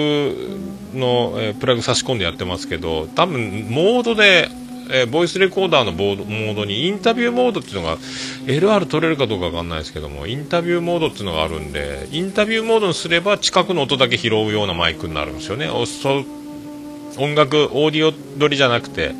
[0.93, 4.49] の、えープラグ差し込んでやってますけど多分モードで、
[4.91, 7.97] えーボイスレコーダーのボードモードにインタビューモードっていうのが
[8.45, 15.71] LR 取れるかどうかわかんないですけどもインタビューモードっていうのがあるんでインタビューモードにすれば近くの音だけ拾うようなマイクになるんですよね。
[15.71, 19.15] 音楽オーディオ撮りじゃなくて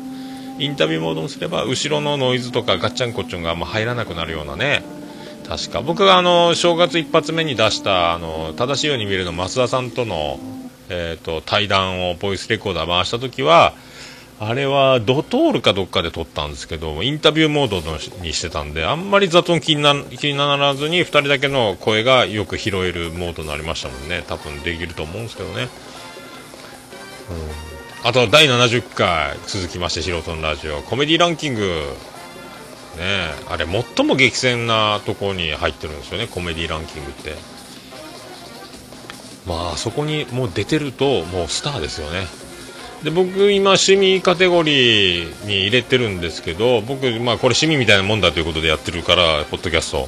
[0.59, 4.83] インタビューモードにすれば後ろのノイズとかガッチャンコッチョンがあんま入らなくなるようなね
[5.47, 5.81] 確か。
[5.81, 10.39] 僕があの正月一発目に出したあの正しいように見えるの増田さんとの、
[10.89, 13.73] えー、と対談をボイスレコーダー回した時は
[14.39, 24.23] あれはドトールかどっかで撮ったんですけどインタビューモードのにしてたんであんまり雑音気にな気にならずに2人だけの声がよく拾えるモードになりましたもんね。
[24.27, 25.69] 多分できると思うんですけどね、
[28.03, 30.81] うん、あと第70回続きまして素人のラジオ。
[30.81, 31.95] コメディランキング。
[32.95, 33.31] ね。
[33.49, 37.35] あれ最も激戦なとこに入ってるんですよねコメディランキングって。
[39.45, 42.25] まあそこにもう出てるともうスターですよね。
[43.03, 50.07] で僕今趣味カテゴリーに入れてるんですけど僕まあこれ趣味みたいなもんだということでやってるからポッドキャスト。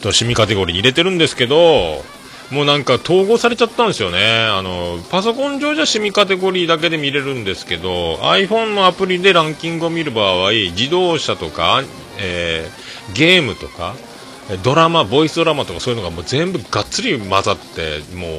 [0.00, 2.04] と趣味カテゴリーに入れてるんですけど
[2.50, 11.82] もうなんか統合されちゃったんですよねあのパソコン上じゃ趣味カテゴリーだけで見れるんですけど iPhone のアプリでランキングを見る場合自動車とか、
[12.20, 13.94] えー、ゲームとか
[14.62, 18.30] ドラマボイスドラマとかそういうのがもう全部がっつり混ざってもう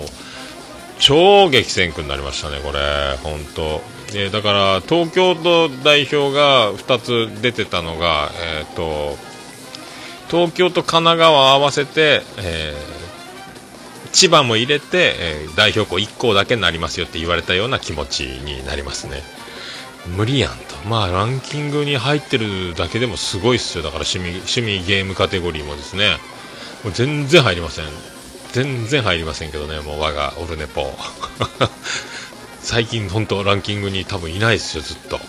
[0.99, 3.81] 超激戦区になりましたね、これ、本当。
[4.13, 9.17] えー、だから東京都代表が2つ出てたのが、えーと、
[10.29, 13.04] 東京と神奈川合わせて、えー、
[14.15, 19.21] 千葉も入れて、えー、代表校1校だけになりますよって言われたような気持ちになりますね。
[20.15, 26.17] 無理やんと、まあ、ランキングに入ってるだけでもすごいっすよ、だから趣味趣味ゲームカテゴリーもですね、
[26.85, 27.85] もう全然入りません。
[28.53, 30.97] 全然入りませんけどね、もう我がオルネポ。
[32.61, 35.19] 最近本当ランキングに多分いないですよ、ずっと。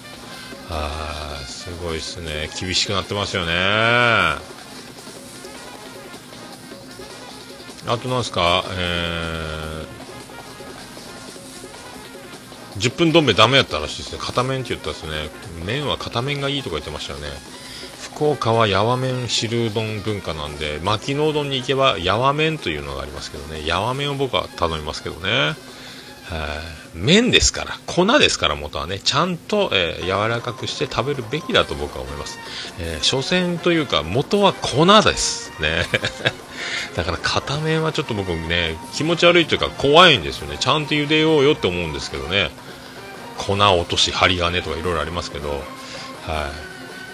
[0.71, 2.49] あー、すごいですね。
[2.61, 4.56] 厳しくなってますよね。
[7.87, 14.19] あとなんすか、えー、10分どん兵衛ダメやったらしいですね。
[14.21, 15.31] 片面って言ったんですね。
[15.65, 17.29] 麺は片面がいいとか言ってましたよね。
[18.17, 25.55] 福岡はやわ麺汁うどん文化なんで巻きのうどんに行けばやわ麺というのがありますけどねやわ麺を僕は頼みますけどね
[26.95, 32.39] 麺ですから粉ですから元はねちゃんと、えー、柔らかくして食べるべきだと僕は思います、
[32.81, 35.85] えー、所詮というか元は粉ですね
[36.97, 40.57] だから片面はちょっと僕ね気持ち悪いというか怖いんですよね。
[40.59, 42.51] ちゃんと茹でようよって思うんですけどね。
[43.37, 45.51] 粉落とし針金とかいろいろありますけど。
[45.51, 46.51] は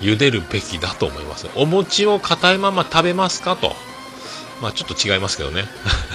[0.01, 0.07] い。
[0.07, 1.49] 茹でるべきだと思います。
[1.57, 3.75] お餅を硬いまま食べますかと。
[4.61, 5.65] まあちょっと違いますけどね。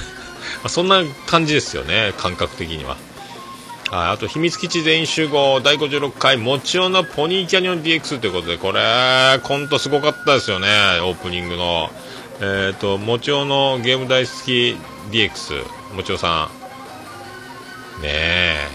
[0.64, 2.14] まそんな感じですよね。
[2.18, 2.96] 感覚的には。
[3.90, 5.60] はい、あと秘密基地全員集合。
[5.62, 6.38] 第56回。
[6.38, 10.68] もちろんのポニーキャニオン DX ということでこれコントすごかったですよね。
[11.02, 11.92] オープニングの。
[12.40, 14.78] えっ、ー、ともちろんのゲーム大好き
[15.12, 16.50] DX もちろんさ
[18.00, 18.02] ん。
[18.02, 18.68] ねえ。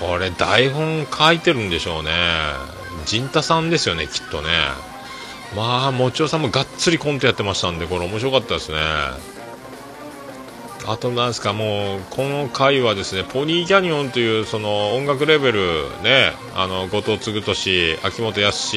[0.00, 2.10] これ台本書いてるんでしょうね。
[3.06, 4.48] 陣太さんですよねきっとね。
[5.54, 8.78] まあもちろさんもがっつりコントやってましたんでこれ面白かったですね。
[10.86, 18.76] あとなんですかもうこの回はですねポニーキャニオンというその音楽レベルねあの後藤嗣俊秋元康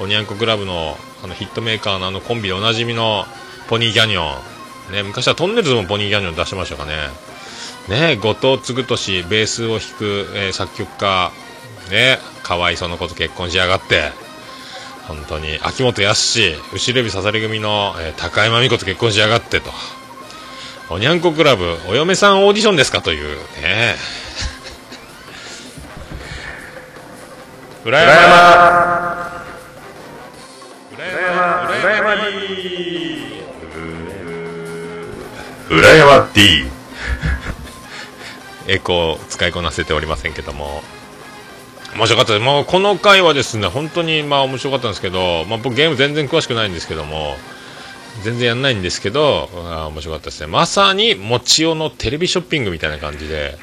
[0.00, 3.24] おにゃんこクラブのあのヒットメーカーのあのコンビでおなじみの
[3.68, 4.92] ポニーキャニオン。
[4.92, 7.08] ね昔はトンネルズもポニーキャニオン出してましたかね。
[7.88, 11.32] ね後藤嗣俊ベースを弾く、えー、作曲家。
[11.90, 14.12] ねかわいそうなこと結婚しやがって。
[15.08, 16.38] 本当に秋元康
[16.72, 19.70] 後ろ指刺され組の、えー、高山美子と結婚しやがってと。
[20.90, 23.36] おにゃんこクラブお嫁さんオーディションですかという。
[23.60, 23.96] ね。
[27.84, 29.14] 裏山。
[29.14, 29.17] 裏
[31.38, 33.42] 山裏山 D
[35.70, 36.64] 裏山 D
[38.66, 40.82] エコー使いこなせておりませんけども
[41.94, 42.44] 面白かったです。
[42.44, 47.34] もうこの回はですね、本当にまあ面白かったんですけど、まあ僕ゲーム全然詳しくないんですけども、
[48.22, 50.48] 全然やんないんですけど、あ面白かったですね。
[50.48, 53.56] まさに、もちおのテレビショッピングみたいな感じで、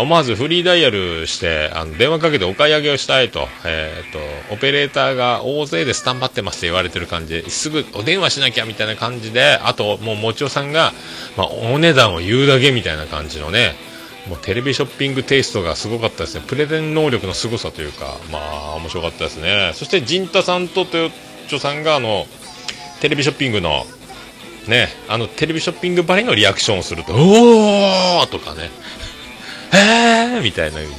[0.00, 4.18] 思わずフリーダイヤルして、あの、電話かけてお買い上げをしたいと、え、ー、と、
[4.54, 10.92] オペレーターが大勢でスタンバってますって言われてる感じで、すぐお電話しなきゃみたいな感じで、あと、もうもちおさんが、
[11.36, 13.74] まあ、お値段を言うだけみたいな感じのね、
[14.28, 16.44] もうテレビショッピングテイストがすごかったですね。
[16.46, 19.72] プレゼン能力の凄さというか、まあ、面白かったですね。
[19.74, 21.10] そして、陣太さんと豊
[21.48, 22.26] 町さんが、あの、
[23.00, 23.86] テレビショッピングの、
[24.68, 28.70] ね、あの、テレビショッピングばりのリアクションをすると、おーとかね、
[29.72, 30.94] えーみたいな風に。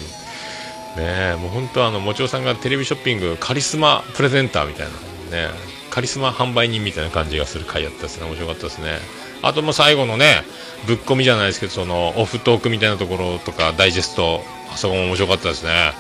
[0.98, 4.88] ねもう本当あの、もちおさんがテレビショッピングカリスマプレゼンターみたい
[5.32, 5.54] な、ね、
[5.90, 8.26] カリスマ販売人みたいな感じがする回やったですね。
[8.26, 9.00] 面白かったですね。
[9.42, 10.44] あともう最後のね
[10.88, 14.42] ぶっ込みじゃないですけどそのオフトークみたいなところとかダイジェスト
[14.72, 15.94] あそこも面白かったですね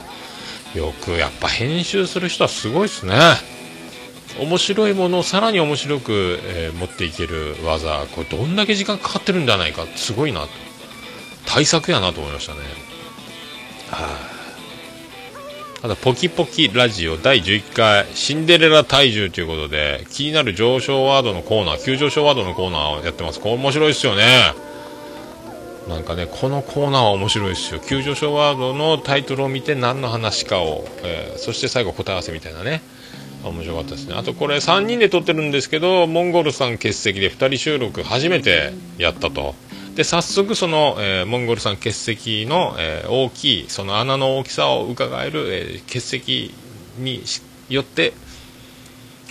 [0.76, 3.14] よくやっぱ編集する人はすごいですね
[4.40, 10.48] 面白いものをさらに面白く、えー持っていける技これどんだけ時間かかってるんじゃないかすごいなと
[11.46, 12.60] 対策やなと思いましたね。
[13.90, 15.82] はい。
[15.82, 23.40] ただポキポキラジオ第11回シンデレラ体重ということで気になる上昇ワードのコーナー急上昇ワードのコーナーをやってます。
[23.40, 24.54] これ面白いですよね。
[25.90, 27.80] なんかねこのコーナーは面白いですよ。
[27.80, 32.84] 急上昇ワードのタイトルを見て何の話かを、えーそして最後答え合わせみたいなね。
[33.44, 34.14] 面白かったですね。
[34.16, 39.56] あとこれ3人で撮ってるんですけどモンゴルさん欠席で2人収録初めてやったと。
[39.96, 46.54] で早速その、えーモンゴルさん欠席の、えー大きいその穴の大きさを伺える、えー欠席
[46.98, 47.24] に
[47.70, 48.14] よって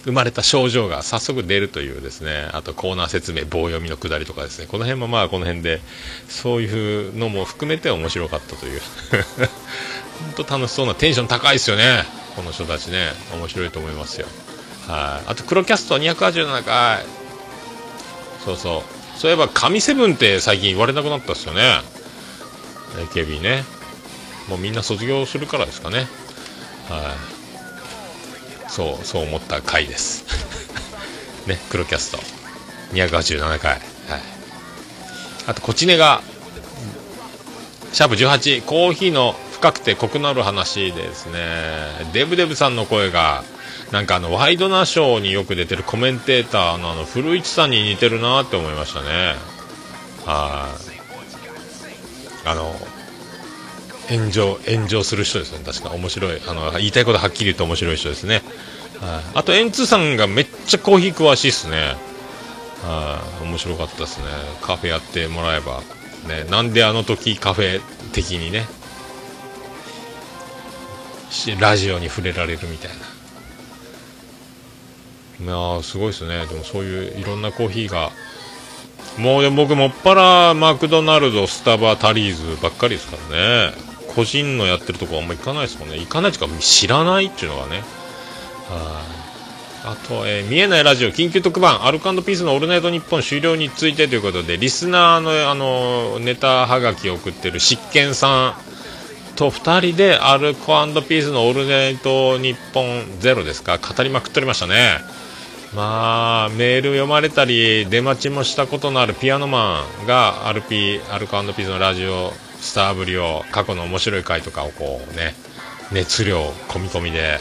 [0.04, 4.66] 生まれた症状が早速出るというですねあとコーナー説明棒読みのくだりとかですね。
[4.66, 5.80] この辺もまあこの辺で
[6.28, 8.80] そういうのも含めて面白かったという。
[10.36, 12.04] 本当楽しそうなテンション高いですよね。
[12.36, 13.12] この人たちね。
[13.34, 14.26] 面白いと思いますよ。
[14.86, 15.30] はい。
[15.30, 17.04] あと黒キャスト287回。
[18.44, 18.99] そうそう。
[19.20, 21.60] そういえば神セブンって最近言われなくなったっすよね。
[23.12, 23.64] AKB ね。
[24.48, 26.06] もうみんな卒業するからですかね。
[26.88, 27.14] は
[28.64, 28.70] い。
[28.70, 30.24] そうそう思った回です。
[31.46, 32.18] ね黒キャスト。
[32.94, 33.80] 287回はい。
[35.48, 36.22] あとこちねが
[37.92, 42.08] シャープ18コーヒーの深くてコクのある話でですね。
[42.14, 43.44] デブデブさんの声が
[43.92, 49.34] なんかあのワイドナショーによく出てるコメンテーターのあの古市さんに似てるなって思いましたね。
[50.24, 50.68] は
[52.44, 52.48] い。
[52.48, 52.74] あの
[54.08, 55.64] 炎上炎上する人ですね。
[55.64, 56.40] 確か面白い。
[56.46, 58.42] あの言いたいことはっきり言って面白い人ですね。
[59.00, 59.22] はい。
[59.34, 61.96] あとエンツさんがめっちゃコーヒー詳しいですね。
[62.82, 63.44] はい。
[63.44, 64.26] 面白かったですね。
[64.62, 65.82] カフェやってもらえば。
[66.28, 67.80] ねなんであの時カフェ
[68.12, 68.66] 的にね
[71.58, 73.09] ラジオに触れられるみたいな。
[75.40, 76.46] いやーすごいですね。
[76.46, 78.10] でもそういういろんなコーヒーが。
[79.18, 83.72] もうでも僕もっぱらマクドナルドスタバタリーズばっかりですからね。
[84.14, 85.98] 個人のやってるとこあんま行かないですもんね。
[85.98, 87.78] 行かないというか知らないっていうのがね。
[88.68, 89.20] はい
[89.82, 91.86] あと、えー見えないラジオ緊急特番。
[91.86, 98.54] アルコピースのオールナイトニッポン終了についてということでリスナーのあのネタはがきを送ってる執権さん。
[99.36, 103.78] と2人でアルコピースのオールナイトニッポンゼロですか。
[103.78, 104.98] 語りまくっておりましたね。
[105.74, 115.34] まあメール読まれたり出待ちもしたことのあるピアノマンがアルピアルコピースのラジオスターぶりを過去の面白い回とかをこうね
[115.92, 117.38] 熱量込み込みで。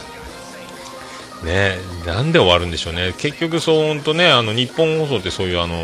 [1.44, 3.14] ねなんで終わるんでしょうね。
[3.16, 5.74] 結局そう本当ねあの日本放送ってそういうあの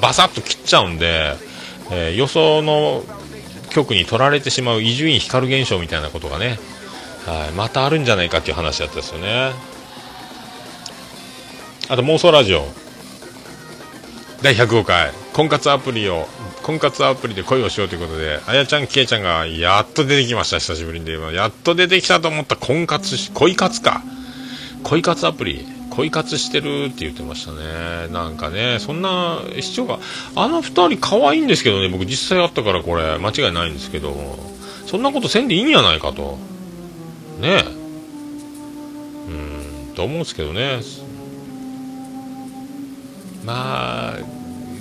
[0.00, 1.34] バサッと切っちゃうんで、
[1.90, 3.02] えー予想の
[3.70, 6.58] 局に取られてしまう伊集院光現象みたいなことがね、
[7.26, 9.52] はい、またあるんじゃないかっていう話だったですよね。
[11.88, 12.64] あと妄想ラジオ。
[14.40, 15.10] 第105回。
[15.32, 16.26] 婚活アプリを
[16.62, 20.58] 婚活アプリで恋をしようということであやちゃんけいちゃんがやっと出てきました。
[20.58, 21.06] 久しぶりに。
[21.06, 24.02] でやっと出てきたと思った婚活し恋活か。
[24.84, 25.66] 恋活アプリ。
[25.90, 28.08] 恋活してるって言ってましたね。
[28.12, 29.98] なんかねそんな視聴が
[30.36, 31.88] あの二人可愛いんですけどね。
[31.88, 34.14] 僕実際あったからこれ間違いないんですけど。
[34.86, 36.38] そんなことせんでいいんやないかと。
[37.40, 37.64] ね。
[37.64, 37.82] え
[39.28, 39.30] う
[39.90, 40.80] んと思うんですけどね。
[43.44, 44.18] まあ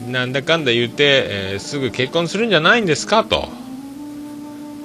[0.09, 3.49] なんだかんだ言うて、えーすぐ結婚するんじゃないんですかと。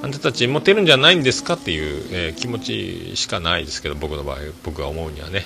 [0.03, 5.45] あんたたちモテるんじゃないんですかっていう、えー気持ちしかないですけど僕の場合僕が思うにはね。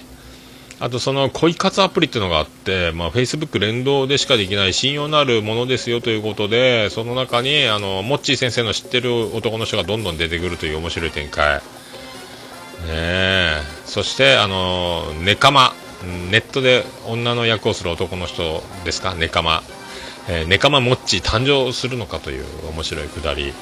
[0.81, 11.57] あとその恋活アプリっていうのがあって、まあ、Facebook 連動でしかできない信用のあるものですよということでその中にあのモッチー先生の知ってる男の人がどんどん出てくるという面白い展開。
[11.57, 11.61] ね
[12.87, 13.61] え。
[13.85, 15.75] そしてあのネカマ。
[16.31, 19.13] ネットで女の役をする男の人ですか？
[19.15, 19.63] ネカマ、
[20.29, 23.53] えーネカマモッチ誕生するのかという面白いくだり。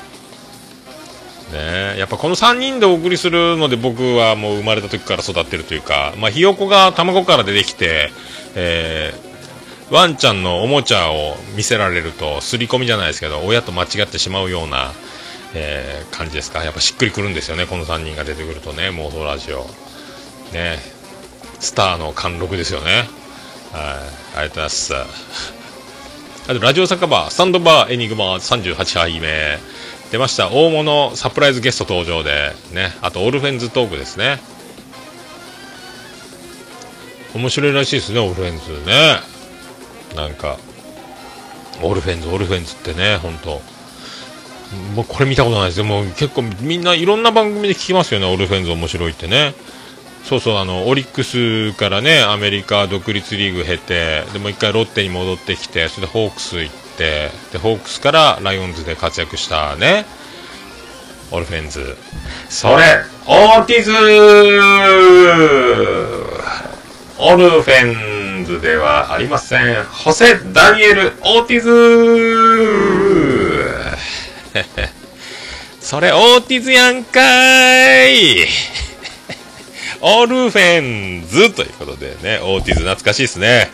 [1.51, 8.11] ねやっぱこの3人でお送りするので僕はもう生まれた時から育ってるというか、まあ、ひよこが卵から出てきて、
[8.55, 9.29] えー
[9.91, 14.91] ワンちゃんのおもちゃを見せられると刷り込みじゃないですけど親と間違ってしまうような、
[15.55, 16.63] えー感じですか？
[16.63, 19.65] やっぱしっくりくるんですよねこの3人が出てくるとね妄想ラジオ。
[20.53, 20.77] ね
[21.60, 23.07] スターの貫禄ですよね。
[23.72, 24.39] はい。
[24.39, 24.93] ありがとうございます。
[24.93, 29.60] あとラジオ酒場スタンドバーエニグマ38杯目。
[30.12, 30.49] 出ました。
[30.49, 32.93] 大物サプライズゲスト登場でね。
[33.01, 34.39] あとオルフェンズトークですね。
[37.36, 39.20] 面白いらしいですねオルフェンズね。
[40.16, 40.57] なんか
[41.84, 43.62] オルフェンズオルフェンズってね本当。
[44.95, 45.80] もうこれ見たことないです。
[45.80, 49.53] よもう結構みんないろんな番組で聞きますよねオルフェンズ面白いってね。
[50.24, 60.05] そうそうあのオリックスからねアメリカ独立リーグ経てでもう一回ロッテに戻ってきてそれでホークス行ってでホークスからライオンズで活躍したね
[61.32, 61.95] オルフェンズ。
[62.49, 63.95] それオーティズオ
[67.36, 69.84] ルフェンズではありません。
[69.84, 71.70] ホセ・ダニエル・オーティズ
[75.80, 78.47] それオーティズやんかーい
[80.02, 83.70] オルフェンズということでね、オーティズ懐かしいですね。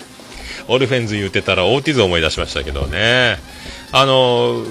[0.68, 3.38] オルフェンズ言うてたらオーティズ思い出しましたけどね。
[3.92, 4.64] あの、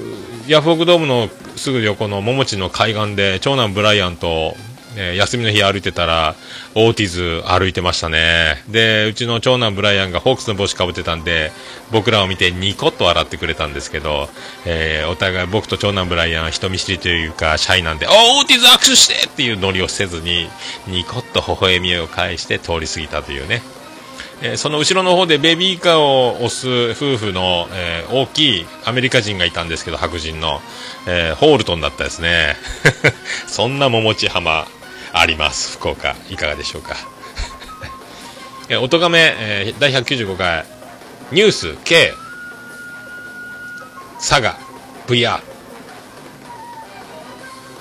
[0.49, 4.57] ヤフオクドームのすぐ横の桃地の海岸で長男ブライアンと、
[4.97, 6.35] え休みの日歩いてたら、
[6.75, 8.63] オーティズ歩いてましたね。
[8.69, 11.53] で、うちの長男ブライアンがホークスの帽子かぶってたんで、
[11.91, 14.29] 僕らを見てニコッと笑ってくれたんですけど、
[14.65, 20.49] えーお互い僕と長男ブライアン人見知りというか、シャイなんで、おオーティズ握手してっていうノリをせずに、
[20.87, 23.63] ニコッと微笑みを返して通り過ぎたというね。
[24.43, 30.61] えーその後ろの方でベビーカーを押す夫婦の、えー大きいアメリカ人がいたんですけど、白人の、
[31.07, 32.57] えーホールトンだったですね。
[33.47, 34.67] そんな桃地浜
[35.15, 36.15] あります、福岡。
[36.29, 36.97] いかがでしょうか？
[38.69, 40.65] え、おとがめ、え第195回、
[41.31, 42.13] ニュース K、
[44.19, 44.57] 佐賀、
[45.07, 45.37] VR。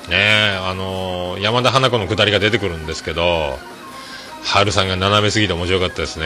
[0.09, 3.57] ねえ、あのー山田花子の下りが出てくるんですけど、
[4.43, 6.25] 春さんが斜めすぎて面白かったですね。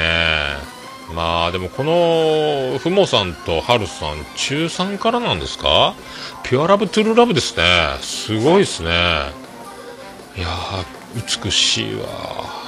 [1.13, 5.93] まあでもこのふもさんと春さん中3からなんですか？
[6.43, 7.63] ピュアラブトゥルーラブですね
[8.01, 8.89] すごいですね
[10.35, 10.47] いや
[11.43, 12.67] 美しいわ。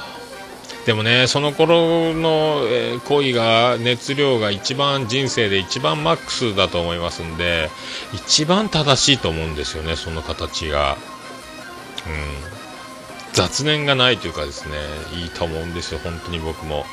[0.86, 7.68] でもねその頃の、え恋が熱量が一番人生で一番マックスだと思いますんで
[8.14, 10.96] 一番正しいと思うんですよねその形が。
[12.06, 12.50] うん。
[13.32, 14.74] 雑念がないというかですね
[15.22, 16.84] いいと思うんですよ本当に僕も。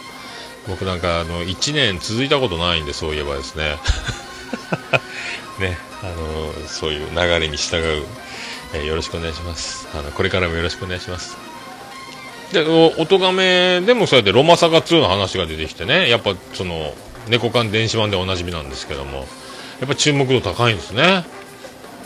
[0.68, 3.78] 僕なんかあの1年続いたことないんでそういえばですね。
[5.60, 8.05] ねあのそういう流れに従う、
[8.74, 9.88] えよろしくお願いします。
[9.95, 11.47] あのこれからもよろしくお願いします。
[12.54, 16.10] でお音がめでもそうやってロマサガ2の話が出てきてね。
[16.10, 16.93] やっぱその
[17.28, 19.26] 猫缶電子版でおなじみなんですけども。
[19.80, 21.26] やっぱ注目度高いんですね。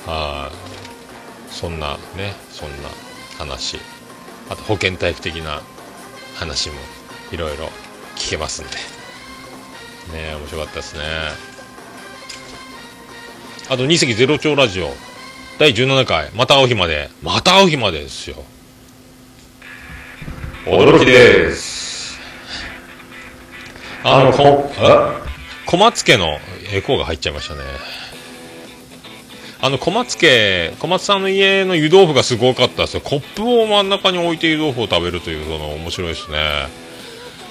[0.05, 1.53] はい。
[1.53, 2.89] そんなねそんな
[3.37, 3.77] 話。
[4.49, 5.61] あと保健体育的な
[6.35, 6.75] 話も
[7.31, 7.65] いろいろ
[8.15, 8.71] 聞けますんで。
[10.17, 11.01] ね面白かったですね。
[13.69, 14.91] あと2席ゼロ兆ラジオ。
[15.59, 16.31] 第17回。
[16.31, 17.09] また会う日まで。
[17.21, 18.43] また会う日までですよ。
[20.65, 22.19] 驚きです。
[24.03, 24.69] あのこ
[25.65, 26.37] 小松家の
[26.71, 27.61] エコーが入っちゃいましたね。
[29.59, 33.01] あの小松家小松さんの家の湯豆腐がすごかったですよ。
[33.01, 36.67] コップを真ん中に置いて湯豆腐を食べるというその面白いですね。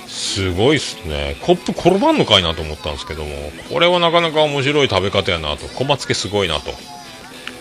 [0.06, 1.36] すごいっすね。
[1.40, 3.30] コップ転ばんのかいなと思ったんですけども
[3.72, 5.66] これはなかなか面白い食べ方やなと。
[5.66, 6.70] 小松家すごいなと。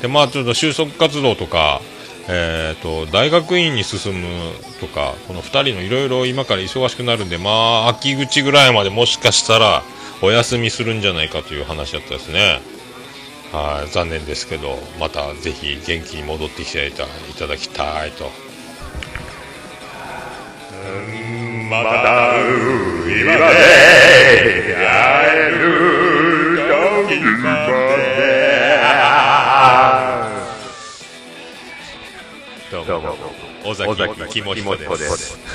[0.03, 1.81] でまあちょっと就職活動とか
[2.31, 9.81] えー、と大学院に進むとかこの2人のいろいろ今から忙しくなるんでまあ秋口ぐらいまでもしかしたら
[10.21, 12.61] お休みするんじゃないかという話だったですね。
[13.51, 18.29] はい残念ですけどまたぜひ元気に戻ってきていただきたいと。
[21.67, 22.33] まだ
[23.05, 23.39] 今で
[24.85, 26.67] 会える
[27.07, 28.18] 時まで。
[32.89, 33.15] どうも。
[33.65, 35.37] 尾崎肝彦です。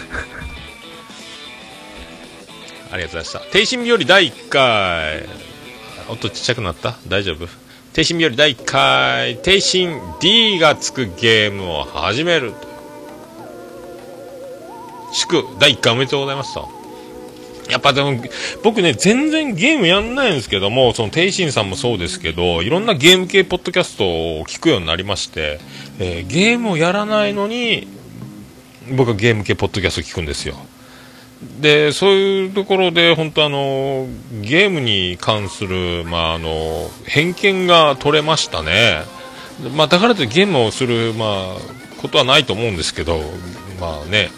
[2.93, 3.41] ありがとうございました。
[3.51, 5.29] 低心日和第1回。
[6.09, 6.97] 音ちっちゃくなった？
[7.09, 7.49] 大丈夫？
[7.93, 9.37] 低心日和第1回。
[9.43, 12.55] 低心 D がつくゲームを始める
[15.13, 16.69] 祝第1回おめでとうございますと
[17.71, 18.23] やっぱでも
[18.63, 25.61] 僕ね全然ゲームやんないんですけどもそのテイシンさんもそうですけどいろんなゲーム系ポッドキャストを聞くようになりまして、
[25.99, 27.89] えーゲームをやらないのに
[28.97, 30.57] 僕はゲーム系ポッドキャスト聞くんですよ。
[31.61, 34.07] でそういうところで本当あの
[34.43, 39.03] ゲームに関する、まあ、あの偏見が取れましたね、
[39.77, 43.21] まあ、だからといってゲームをする、まあ、ことはないと思うんですけど
[43.81, 44.31] まあね。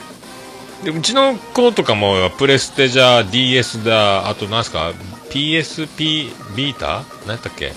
[0.87, 4.93] でうちの子とかもプレステじゃ DS だあとなんすか
[5.31, 7.73] PSP ビータ何やったっけ？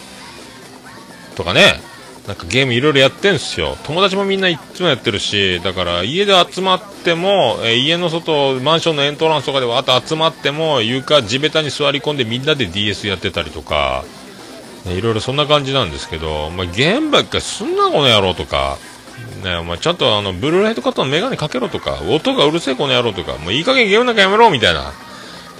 [1.36, 1.82] とかね。
[2.28, 3.76] なんかゲームいろいろやってんすよ。
[3.86, 14.03] 友達もみんないっつもやってるしだから家で集まっても、え家の外マンションのエントランスとかでわーっと集まっても床地べたに座り込んでみんなで DS やってたりとか
[14.86, 18.78] ねいろいろそんな感じなんですけど、お前ゲームばっかりすんなこの野郎とか、
[19.43, 24.93] ね、お前ちゃんとあの、ブルーライトカットのメガネかけろとか、音がうるせえこの野郎とか、もういい加減ゲームなんかやめろみたいな、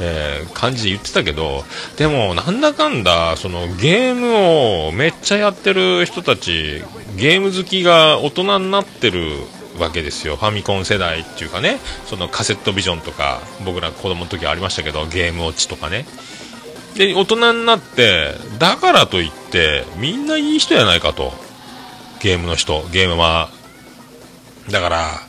[0.01, 1.64] えー感じで言ってたけど、
[1.97, 6.84] でもなんだかんだ、そのゲームをめっちゃやってる人たち、
[7.16, 9.38] ゲーム好きが大人になってる
[9.80, 10.36] わけですよ。
[10.36, 16.05] ファミコン世代っていうかね、そのカセットビジョンとか、僕ら子供の時ありましたけど、ゲームウォッチとかね。
[16.95, 21.34] で、大人になって、だからといって、みんないい人やないかと。
[22.22, 23.49] ゲームの人、ゲームは。
[24.70, 25.22] だから、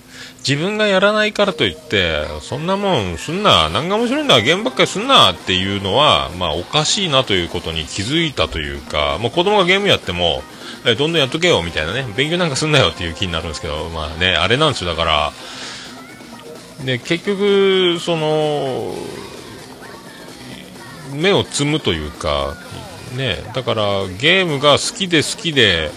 [0.46, 10.42] 自分がやらないからといって、そんなもんすんな、何が面白いんだ、ゲームばっかりすんなっていうのは、まあおかしいなということに気づいたというか、もう子供がゲームやっても、
[10.86, 15.32] えどんどんやっとけよみたいなね、勉強なんかすんなよっていう気になるんですけど、まあね、あれなんですよ、だから、
[16.84, 18.94] で、結局、その、
[21.12, 22.56] 目をつむというか、
[23.16, 23.84] ね、だから
[24.20, 25.90] ゲームが好きで好きで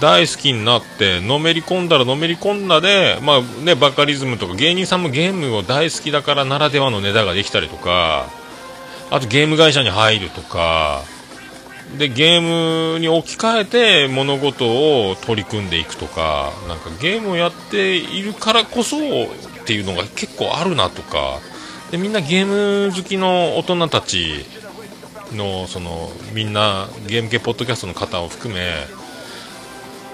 [0.00, 8.26] 大好きになってのめり込んだらのめり込んだで、まあね、バカリズムとか芸人さんもゲームを大好きだからならではのネタができたりとか
[9.10, 11.02] あとゲーム会社に入るとか
[11.98, 14.66] でゲームに置き換えて物事
[15.10, 19.28] を取り組んでいくとかなんかゲームをやっているからこそっ
[19.66, 21.40] ていうのが結構あるなとか
[21.90, 24.46] でみんなゲーム好きの大人たち
[25.32, 28.72] のそのみんなゲーム系ポッドキャストの方を含め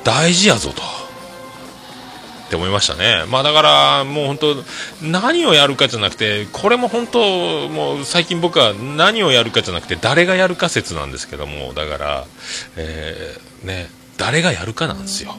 [0.07, 0.83] 大事やぞと。
[2.47, 3.25] って思いましたね。
[3.29, 4.55] まあだからもう本当
[5.03, 12.25] 何をやるかじゃなくてこれも本当もう最近僕は何をやるかじゃなくて誰がやるか説なんですけどもだから、
[12.77, 15.35] えーね誰がやるかなんですよ。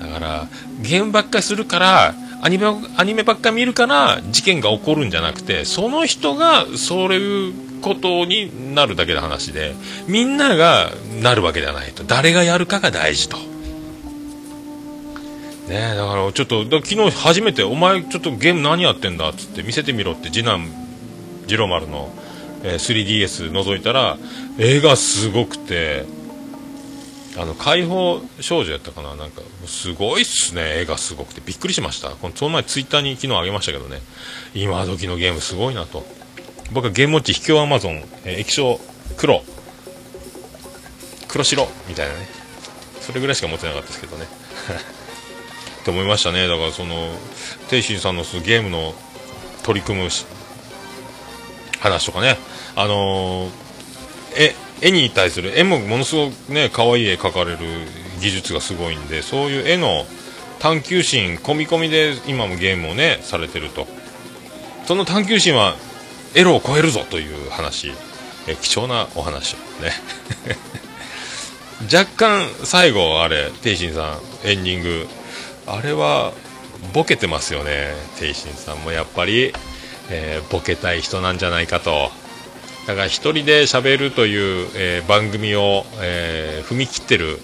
[0.00, 0.48] だから
[0.82, 2.66] ゲームばっかりするからアニメ
[2.98, 9.74] アニメばっかり見るから事件が起こるんじゃなくてその人がそういうことになるだけの話で
[10.06, 10.92] みんなが
[11.22, 12.04] なるわけではないと。
[12.04, 13.53] 誰がやるかが大事と。
[15.68, 20.68] ねだからちょっとだ昨日初めて「お前ちょっとゲーム何やってんだ」っつって見せてみろって次男
[21.46, 22.12] 次郎丸の、
[22.62, 24.18] えー 3DS 覗いたら
[24.58, 26.04] 絵がすごくて
[27.36, 31.42] あの解放少女やったかななんかすごいっすね絵がすごくて。
[31.44, 32.10] びっくりしました。
[32.10, 34.00] このその前ツイッターに昨日あげましたけどね。
[34.54, 36.06] 今時のゲームすごいなと。
[36.72, 38.80] 僕はゲームウォッチ秘境アマゾン、えー液晶
[39.16, 39.42] 黒。
[41.26, 42.28] 黒白みたいなね。
[43.00, 44.26] それぐらいしか持ってなかったですけどね。
[45.84, 46.48] って思いましたね。
[46.48, 46.94] だからその
[47.68, 48.94] 天心さんのそのゲームの
[49.62, 50.08] 取り組む
[51.78, 52.38] 話とかね。
[52.74, 53.64] あのー
[54.36, 57.58] 絵絵に対する絵もものすごくね可愛い絵描かれる
[58.20, 60.04] 技術がすごいんでそういう絵の
[60.58, 63.86] 探求心込み込みで今もゲームをねされてると。
[64.86, 65.76] その探求心は
[66.34, 67.92] エロを超えるぞという話。
[68.48, 69.92] え貴重なお話をね。
[71.92, 75.08] 若干最後あれ天心さんエンディング
[75.66, 76.32] あれは
[76.92, 79.52] ボケてますよね天心さんもやっぱり、
[80.10, 82.10] えーボケたい人なんじゃないかと。
[82.86, 87.38] だから一人で喋るという、えー番組を、えー踏み切ってる、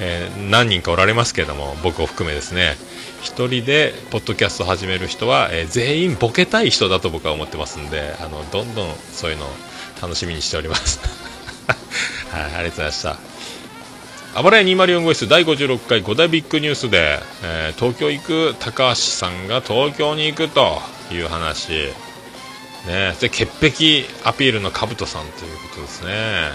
[0.00, 2.76] え何人かおられますけども僕を含めですね。
[3.22, 9.48] 一人でポッドキャストを始める人は、え全員ボケたい人だと僕は思ってますんであのどんどんそういうのを
[10.00, 11.00] 楽しみにしております。
[12.30, 13.27] はいありがとうございました。
[14.34, 20.78] あばらや204号室第56回5大ビッグニュースで、えー東京行く高橋さんが東京に行くと
[21.12, 21.72] いう話、
[22.86, 26.50] ね、で潔癖アピールの兜さんということですね。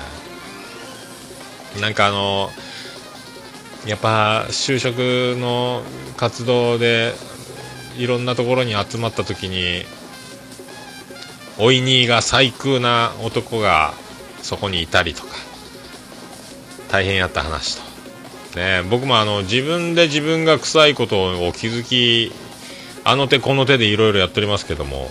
[1.82, 2.49] なんかあの
[3.88, 5.82] やっぱ就職の
[6.15, 7.13] 活動で
[7.97, 9.84] いろんなところに集まった時に
[11.57, 13.93] おいにが最空な男が
[14.41, 15.30] そこにいたりとか
[16.93, 17.79] 大変やった話
[18.51, 22.31] と、ね、僕もあの自分で自分が臭いことを気づき
[23.03, 25.07] あの手この手でいろいろやっておりますけども、はい、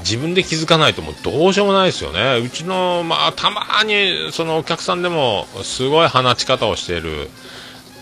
[0.00, 2.40] 自分で気づかないともうどうしようもないですよね。
[2.42, 7.28] うちの、まあ、たまにそのお客さんでもすごい放ち方をしている、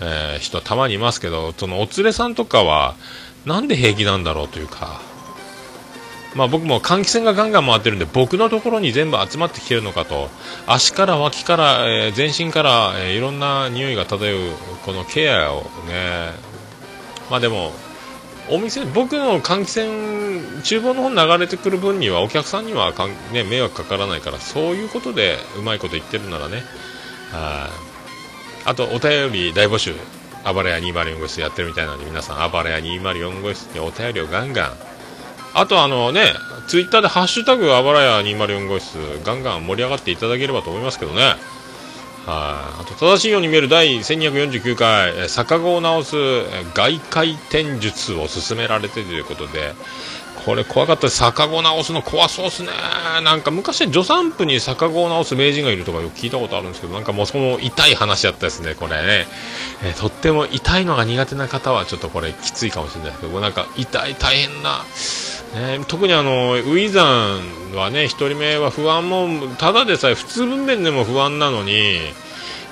[0.01, 2.95] えー人たまにいますけどそのお連れさんとかは
[3.47, 5.01] なんで平気なんだろうというか
[6.35, 10.29] まあ僕も換気扇がガンガン回ってるんで僕のところに全部集まってきてるのかと。
[10.67, 14.41] 足から脇から、えー全身から、えーいろんな匂いが漂う
[14.85, 16.31] このケアをね。
[17.31, 17.73] まあでも
[18.51, 26.63] お店僕の換気扇厨房の方に流れてくる分にはお客さんにはかん、ね、迷惑かからないからそういうことでうまいこと言ってるならね。
[27.31, 27.71] は
[28.67, 28.69] い。
[28.69, 29.95] あとお便り大募集。
[30.47, 34.73] あばらや204号室やってるみたいなので皆さんあばらや204号室にお便りをガンガン
[35.55, 36.35] あとあのね
[36.67, 41.37] ツイッターでハッシュタグあばらや204号室ガンガン盛り上がっていただければと思いますけどね
[42.27, 46.17] はい、あと正しいように見える第1249回、え逆子を直す
[46.73, 49.75] 外回転術を勧められてということで、
[50.45, 51.09] これ怖かった。
[51.09, 52.69] 逆子を直すの怖そうですね。
[53.23, 59.27] なんか昔助産婦に逆子を直す名人がいるとかよく聞いたことあるんですけど、なんかもうその痛い話だったですね、これね。
[59.83, 64.85] えとっても痛いのが苦手な方はちょっとこれきついかもしれないですけど、なんか痛い大変な、
[65.55, 71.73] ね、特にあのウィザンはね1人目は不安もただでさえ普通分娩でも不安なのに、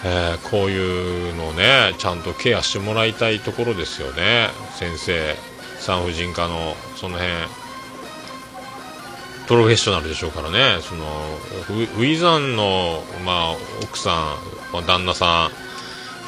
[0.05, 4.49] えーこういうのをねちゃんとケアしてもらいたいところですよね。
[4.75, 5.37] 先生
[5.79, 7.31] 産婦人科のその辺
[9.47, 10.81] プロフェッショナルでしょうからね。
[10.83, 11.05] その
[11.97, 13.53] ウィザンの、まあ、
[13.83, 15.51] 奥さん、まあ、旦那さん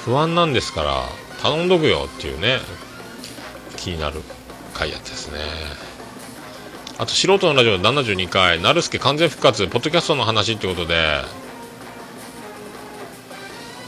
[0.05, 1.09] 不安なんですから
[1.42, 2.59] 頼んどくよっていうね
[3.76, 4.20] 気になる
[4.72, 5.40] 回やったですね。
[6.97, 11.01] あと素人のラジオ72回、なるすけ完全復活、ポッドキャストの話ってことで、ね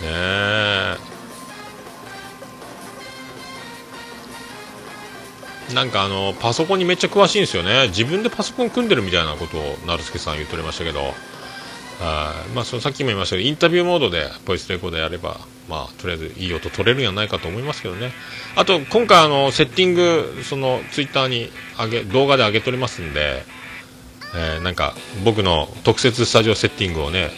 [0.02, 0.96] え。
[5.74, 7.86] なんかあの、パソコンにめっちゃ詳しいんですよね。
[7.88, 11.14] 自分でパソコン組んでるみたいなことを、なるすけさん言っておりましたけど、は
[12.46, 15.38] いまあ、そのさっきも言いましたけど、インタビューモードでボイスレコーダーやれば、
[15.68, 18.12] まあ、とりあえずいい音取れるんじゃないかと思いますけどね。
[18.54, 23.44] あと、今回あの、セッティング、その、ツイッターに上げ、動画で上げておりますんで、
[24.34, 24.94] えーなんか、
[25.24, 27.30] 僕の特設スタジオセッティングをね、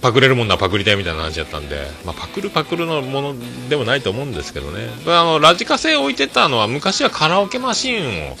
[0.00, 3.34] パクれるもんなパクりたいみたいな話だったんで、まあ、パクるパクるのもの
[3.68, 4.88] でもないと思うんですけどね。
[5.06, 8.36] あの、ラジカセ置いてたのは、昔はカラオケマシンを、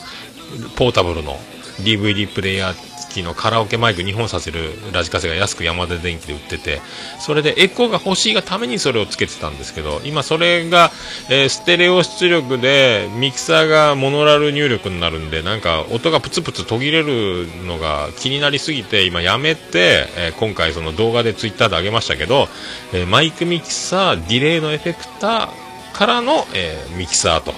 [0.76, 1.40] ポータブルの
[1.82, 6.80] DVD プレイヤー付きのカラオケマイク2本させるラジカセが安く山田電機で売ってて、
[7.18, 10.90] それでエコーが欲しいがためにそれをつけてたんですけど、今それが、
[11.30, 22.48] えーステレオ出力で、ミキサーがモノラル入力になるんで、なんか音がプツプツ途切れるのが気になりすぎて、今やめて、えー今回その動画でツイッターで上げましたけど、
[22.92, 25.48] えーマイクミキサー、ディレイのエフェクター
[25.94, 27.54] からの、えミキサーと、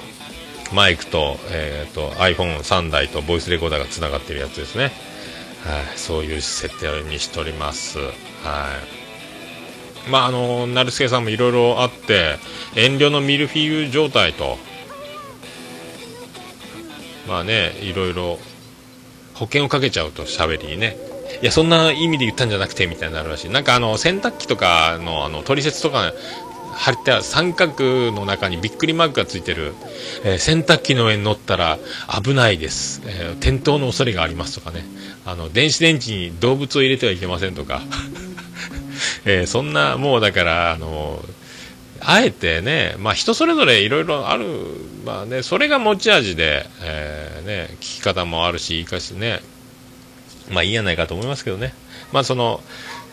[0.72, 4.92] マイクと,、えー、と iPhone3 台とボイスレコーダーがつながってるやつですね、はい、
[5.96, 8.04] そういう設定にしております、は
[10.06, 12.36] い、まああの成助さんもいろいろあって
[12.76, 14.58] 遠慮のミルフィーユ状態と
[17.26, 18.38] まあねいろいろ
[19.34, 20.96] 保険をかけちゃうと喋りにね。
[21.42, 23.50] いやそんな意味で言ったんじゃなくてみたいになるらしい。
[23.50, 26.12] なんかあの洗濯機とかのあの取説とか
[26.78, 29.74] 貼ってある三角の中にびっくりマークがついてる、
[30.24, 31.78] えー洗濯機の上に乗ったら
[32.22, 34.84] 危ないです、えー転倒の恐れがありますとかね。
[35.26, 37.82] あの電子レンジに動物を入れてはいけませんとか、
[39.26, 41.22] えーそんなもうだからあの
[42.00, 44.46] あえてね、まあ、人それぞれいろいろある、
[45.04, 49.40] まあね、それが持ち味で、えね、聞き方もあるし、言い返しね、
[50.50, 51.74] まあいいやないかと思いますけどね。
[52.12, 52.62] まあその、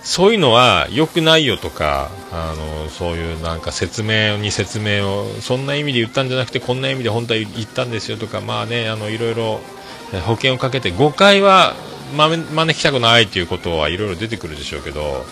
[0.06, 9.62] そういうのは良くないよとか、あの、そういうなんか説明に説明を、そんな意味で言ったんじゃなくて、こんな意味で本当は言ったんですよとか、まあね、あの、いろいろ
[10.28, 11.76] 保険をかけて、誤解は
[12.14, 15.26] 招きたくないということはいろいろ出てくるでしょうけど、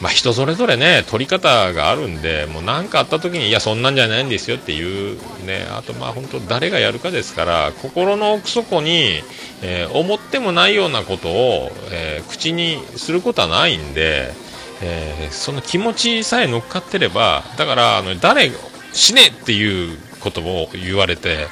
[0.00, 5.16] まあ人それぞれね、取り方があるんで、もう何かあった時に、いや、そんなんじゃないんですよっていう
[5.46, 9.22] ね、あとまあ本当誰がやるかですから、心の奥底に、
[9.62, 14.32] えー思ってもないようなことを、えー口にすることはないんで、
[14.80, 18.50] えーその気持ちさえ乗っかってれば、だから、あの、誰、
[18.92, 21.46] 死ねっていうことを言われて、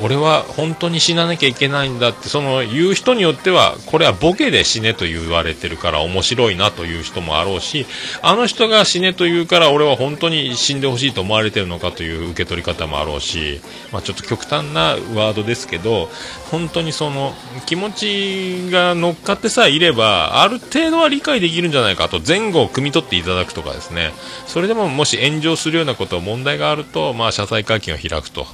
[0.00, 7.86] 俺は本当に死ななきゃいけないんだって、その言う人によっては、これはボケで死ねと言われてるから面白いなという人もあろうし、
[8.22, 13.60] あの人が死ねと言うから俺は本当に死んでほしいと思われてるのかという受け取り方もあろうし、
[13.92, 16.08] まあちょっと極端なワードですけど、
[16.50, 17.34] 本当にその
[17.66, 24.12] 気持ちが乗っかってさえいれば、ある程度は理解できるんじゃないかと、前後を汲み取っていただくとかですね、
[24.46, 28.46] それでももし炎上するようなこと、問題があると、まあ謝罪会見を開くと。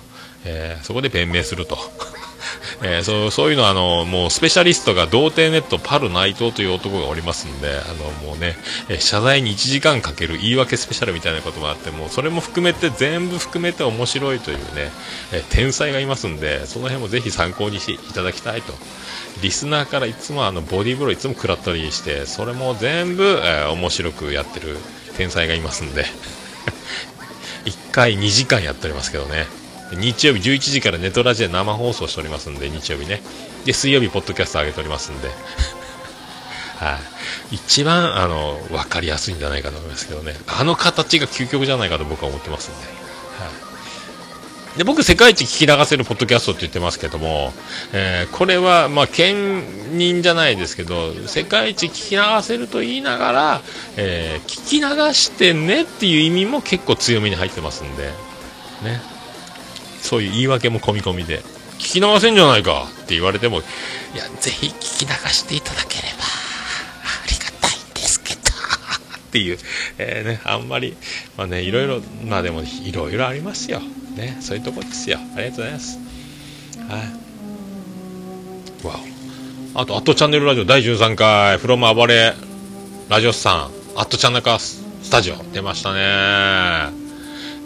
[0.49, 1.79] えーそこで弁明すると、
[2.83, 8.57] えーそうそういうのはあのもうスペシャリストが童貞ネットパル内藤という男がおりますんであのもうね、
[8.89, 14.91] え謝罪に1時間かける言い訳スペシャルみたいなこともあってもうそれも含めて全部含めて面白いというね、
[15.33, 18.73] え天才がいますんでその辺もぜひ参考にしていただきたいと。
[19.43, 24.77] リスナーからいつもあのボディーブローいつも食らったりしてそれも全部、えー面白くやってる
[25.17, 26.07] 天才がいますんで。
[27.65, 29.47] 1回2時間やっておりますけどね。
[29.93, 33.21] 日曜日11時からネトラジで生放送しておりますんで日曜日ね。
[33.65, 35.29] で水曜日ポッドキャスト上げておりますんで。
[36.79, 36.99] は
[37.51, 40.37] い、一番あの分かりやすいんじゃないかと思いますけどね。
[40.47, 42.93] あの形が究極じゃないかと僕は思ってますんで、は
[44.77, 44.79] い。
[44.79, 47.53] で僕、世界一聞き流せるポッドキャストって言ってますけども、
[47.93, 53.63] えーこれは、まあ、兼任じゃないですけど、世界一聞き流せると言いながら、
[53.97, 58.05] えー聞き流してねっていう意味も結構強めに入ってますんで、
[58.85, 59.18] ね。
[60.03, 61.43] そういう言い訳も込み込みで、
[61.79, 63.63] 聞き流せんじゃないかって言われても、い
[64.17, 69.59] や、ぜひ聞き流していただければ、ありがたいんですけど、っていう、
[69.99, 70.97] えーね、あんまり、
[71.37, 73.81] まあね、いろいろ、まあでも、いろいろありますよ。
[74.17, 75.19] ね、そういうとこですよ。
[75.37, 75.99] ありがとうございます。
[76.89, 76.99] は
[78.85, 78.87] い。
[78.87, 79.01] わ
[79.77, 79.81] お。
[79.81, 82.35] あと、アットチャンネルラジオ第13回、フロム暴れ
[83.09, 87.08] ラジオスさん、アットチャンネルカスタジオ、出ましたね。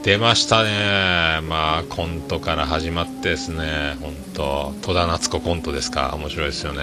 [0.03, 1.41] 出ましたね。
[1.49, 6.13] まあ、コントから始まってですね、本当戸田夏子コントですか。
[6.17, 6.83] 面白いですよね。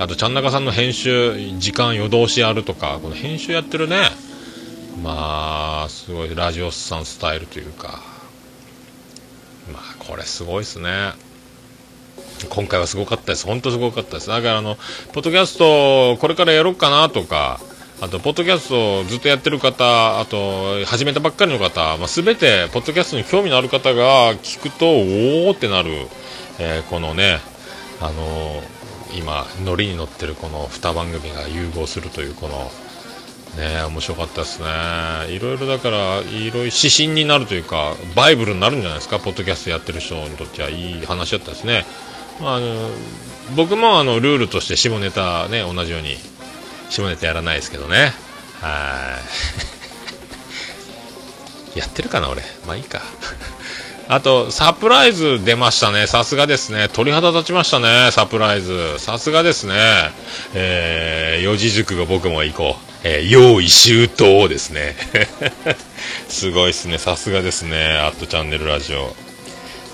[0.00, 4.10] あと、ちゃんなかさんの編集、時間夜通しやるとか、この編集やってるね。
[5.00, 8.00] まあ、すごいラジオスさんスタイルというか、
[9.72, 11.12] まあ、これすごいですね。
[12.50, 13.46] 今回はすごかったです。
[13.46, 14.28] 本当すごかったです。
[14.28, 14.76] だからあの、
[15.12, 17.60] ポッドキャスト、これからやろうかなとか、
[18.00, 25.90] あと、ポッドキャストをずっとやってる方、あと、始めたばっかりの方、まあ、全て、ポッドキャストに興味のある方が聞くと、おーってなる、
[26.58, 27.40] えーこのね、
[28.00, 28.76] あのー
[29.14, 32.70] 今、ノリに乗ってるこの2番組が融合するという、この、
[33.56, 34.66] ね面白かったですね。
[35.34, 41.86] いろいろだから、いろいろ指針になるというか、バイブルになるんじゃないですか、ポッドキャストやってる人にとってはいい話だったですね。
[42.40, 42.90] まあ、あの
[43.56, 46.16] 僕もあのルールとして下ネタね、同じように、
[46.90, 48.12] 下ネタやらないですけどね。
[48.60, 49.18] は
[51.74, 51.78] い。
[51.78, 52.42] やってるかな、俺。
[52.66, 53.02] まあいいか。
[54.08, 56.06] あと、サプライズ出ましたね。
[56.06, 56.88] さすがですね。
[56.92, 58.10] 鳥肌立ちましたね。
[58.12, 58.98] サプライズ。
[58.98, 59.74] さすがですね。
[60.54, 62.90] えー、四字熟語僕も行こう。
[63.02, 64.94] えー、用意周到ですね。
[66.28, 66.98] すごいですね。
[66.98, 67.98] さすがですね。
[67.98, 69.16] アットチャンネルラジオ。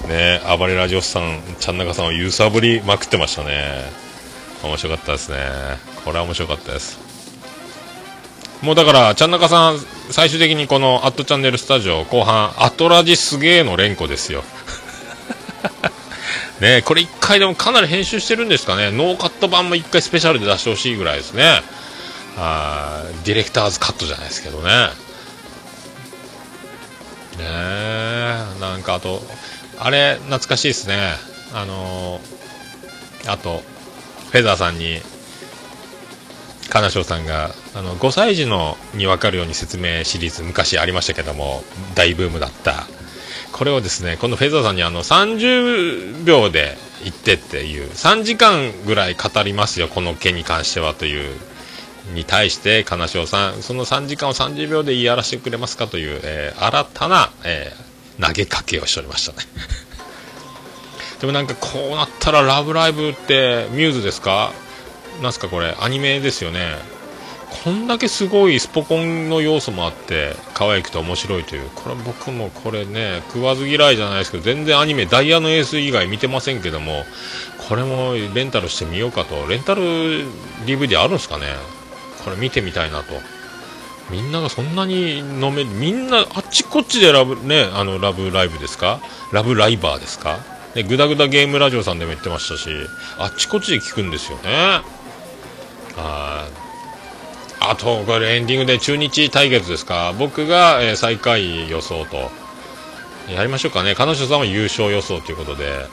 [0.08, 3.90] ね暴れラジオさん、ちゃんなかさんを揺さぶりまくってましたね。
[4.68, 5.38] 面白かったですね。
[6.04, 6.98] これは面白かったです。
[8.62, 9.78] もうだから、ちゃんなかさん、
[10.10, 14.44] 最終的にこのアットチャンネルスタジオ後半、アトラジすげーの連呼ですよ。
[16.60, 18.92] ねこれ一回でもかなり編集してるんですかね。
[18.92, 21.60] ノーカット版も一回スペシャルで出してほしいぐらいですね。
[22.38, 24.70] あーディレクターズカットじゃないですけどね。
[27.38, 29.22] ねえ、なんかあと、
[29.78, 31.14] あれ、懐かしいですね。
[31.52, 33.62] あのーあと、
[34.32, 34.98] フェザーさんに、
[36.70, 41.62] 金賞さんが、あの、5歳児のに分かるように説明シリーズ昔ありましたけども、
[41.94, 42.86] 大ブームだった。
[43.52, 51.38] これをですね、このフェザーさんにあの、30秒で言ってっていう、3時間ぐらい語りますよ、この件に関してはという、
[52.14, 59.38] に対して、金賞さん、その3時間を30秒で言い表してくれますかという、えー新たな、えー投げかけをしておりましたね。
[61.22, 64.52] でもなんかこうなったらラブライブってミューズですか？
[65.22, 65.76] なんすかこれ？
[65.80, 66.74] アニメですよね。
[67.64, 71.70] こんだけすごいスポコンの要素もあって可愛くて面白いという。
[71.76, 77.04] これ僕もこれね食わず嫌いじゃないですけど全然アニメダイヤのエース以外見てませんけども
[77.68, 79.46] これもレンタルしてみようかと。
[79.46, 79.82] レンタル
[80.66, 81.46] DVD あるんですかね？
[82.24, 83.14] これ見てみたいなと。
[84.10, 89.00] みんながそんなに飲めみんなあっちこっちでラブねあのラブライブですか？
[89.30, 90.40] ラブライバーですか？
[90.74, 92.70] ねグダグダゲームラジオさんでも言ってましたし
[93.18, 94.80] あっちこっちで聞くんですよね。
[95.96, 96.62] はい。
[97.64, 100.14] あとこれエンディングで中日対決ですか。
[100.18, 102.30] 僕が、えー最下位予想と。
[103.30, 103.94] やりましょうかね。
[103.94, 105.86] 彼女さんは優勝予想ということで。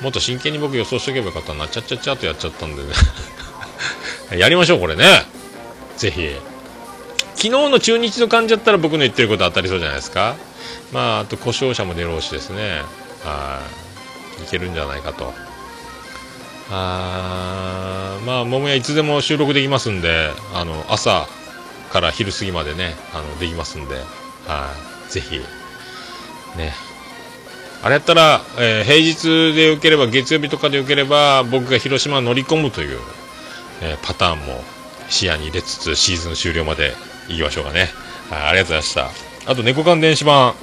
[0.00, 1.68] もっと真剣に僕予想しとけばよかったな。
[1.68, 2.88] ちゃっちゃっちゃっとやっちゃったんでね。
[4.36, 5.24] やりましょうこれね。
[5.96, 6.34] ぜひ。
[7.34, 10.34] 昨日の中日の感じだったら僕の言ってること当たりそうじゃないですか。
[10.92, 12.82] まああと故障者も出ろうしですね。
[14.44, 15.32] いけるんじゃないかと。
[16.70, 21.28] あーまあ桃屋いつでも収録できますんであの朝
[21.92, 23.94] から昼過ぎまでねあのできますんで
[24.46, 24.72] は
[25.08, 25.12] い。
[25.12, 25.38] ぜひ
[26.56, 26.72] ね。
[27.82, 32.98] あれやったら、えー平日でよければ月曜日とかでよければ僕が広島乗り込むという、
[33.82, 34.64] えーパターンも
[35.08, 36.94] 視野に入れつつシーズン終了まで
[37.28, 37.90] 行きましょうかね。
[38.30, 39.52] はいありがとうございました。
[39.52, 40.54] あと猫缶電子版。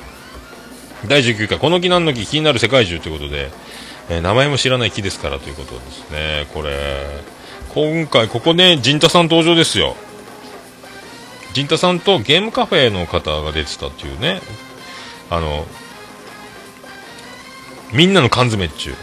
[1.07, 3.51] 第19回この木何の木気になる世界中ということで、
[4.09, 6.47] えー名前も知らない木ですからということですね。
[6.53, 7.05] これ
[7.73, 9.95] 今回ここで陣太さん登場ですよ。
[11.53, 14.41] 陣太さんとゲームカフェの方が出てたっていうね。
[15.29, 15.65] あの
[17.93, 18.95] みんなの缶詰っちゅう。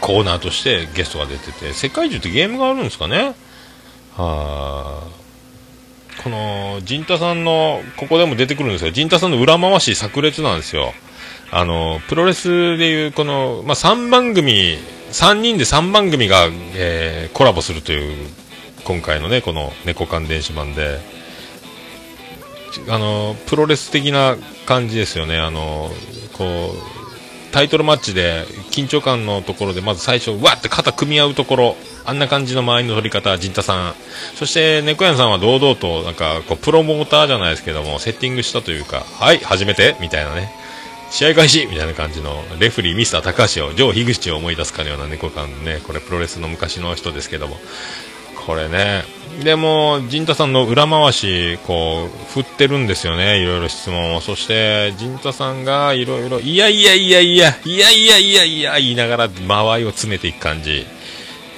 [0.00, 3.34] コーナーとしてゲストが出てて世界中ってゲームがあるんですかね。
[4.16, 5.25] はあ。
[6.22, 8.90] この、陣太さんの、ここでも出てくるんですよ。
[8.90, 10.92] 陣太さんの裏回し炸裂なんですよ。
[11.50, 14.78] あの、プロレスでいう、この、まあ、3番組、
[15.12, 18.28] 3人で3番組が、えーコラボするという、
[18.84, 21.00] 今回のね、この猫缶電子版で、
[22.88, 24.36] あの、プロレス的な
[24.66, 25.38] 感じですよね。
[25.38, 25.90] あの、
[26.32, 26.95] こう、
[27.56, 31.76] タイトルマッチで緊張感のところでまず最初わって肩組み合うところ。
[32.04, 33.94] あんな感じの周りの取り方陣太さん。
[34.34, 40.52] そして猫屋さんは堂々となんかこうプロモーターじゃないですけどもセッティングしたというかはい始めてみたいなね。
[41.10, 45.80] 試合開始みたいな感じのレフリーミスター高橋をジョー樋口を思い出すかのような猫感ね。
[45.86, 47.56] これプロレスの昔の人ですけども。
[48.46, 49.02] これね。
[49.42, 53.42] でも陣太さんの裏回しこう振ってるんですよね。
[53.42, 54.20] いろいろ質問を。
[54.20, 60.86] そして陣太さんがいろいろいやいやいやいやいやいやいやいや言いながら間合いを詰めていく感じ。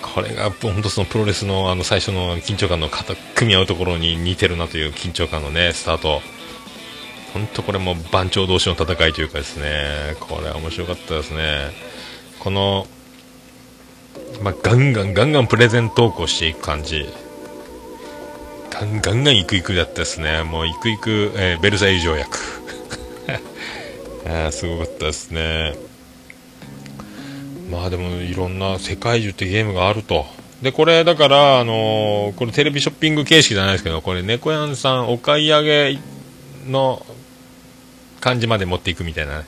[0.02, 6.22] これが本当そのプロレスのあの最初の緊張感の肩組み合うところに似てるなという緊張感のねスタート。
[7.34, 10.16] 本当これも番長同士の戦いというかですね。
[10.18, 11.70] これは面白かったですね。
[12.40, 12.86] この
[14.42, 17.06] まあ、ガンガンガンガンプレゼント投稿していく感じ。
[18.70, 20.44] ガンガンガン行く行くだったですね。
[20.44, 22.38] もう行く行く、えーベルサイユ条約。
[24.28, 25.74] あすごかったですね。
[27.70, 30.26] まあでもいろんな世界中ってゲームがあると。
[30.62, 35.98] でこれだからあのーこれテレビショッピング形式じゃないですけどこれ猫やんさんお買い上げ
[36.68, 37.04] の
[38.20, 39.44] 感じまで持っていくみたいな、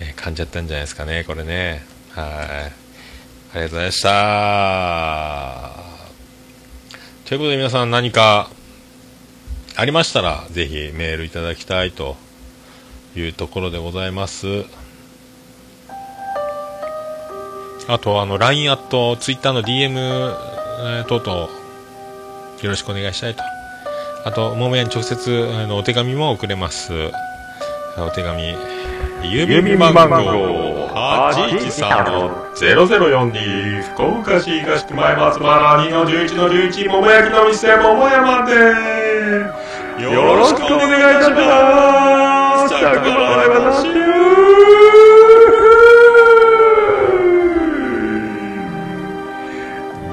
[0.00, 1.84] えー感じだったんじゃないですかねこれね。
[2.10, 2.79] はい。
[3.52, 5.70] ありがとうございました。
[7.28, 8.48] ということで皆さん何か
[9.76, 12.16] ありましたらぜひメールいただきたいと
[13.16, 14.64] いうところでございます。
[17.88, 21.48] あと、あの、LINE アット、Twitter の DM、えー等々、よ
[22.62, 23.42] ろしくお願いしたいと。
[24.24, 26.92] あと、桃屋に直接、あの、お手紙も送れます。
[27.98, 28.54] お手紙、
[29.22, 30.88] 郵便番号
[32.56, 38.54] 813-0042福岡市東区前松原2の11の11桃焼きの店桃山で
[40.02, 41.36] よろしくお願いいたしま
[42.68, 42.70] す。
[42.70, 43.84] さあここまで私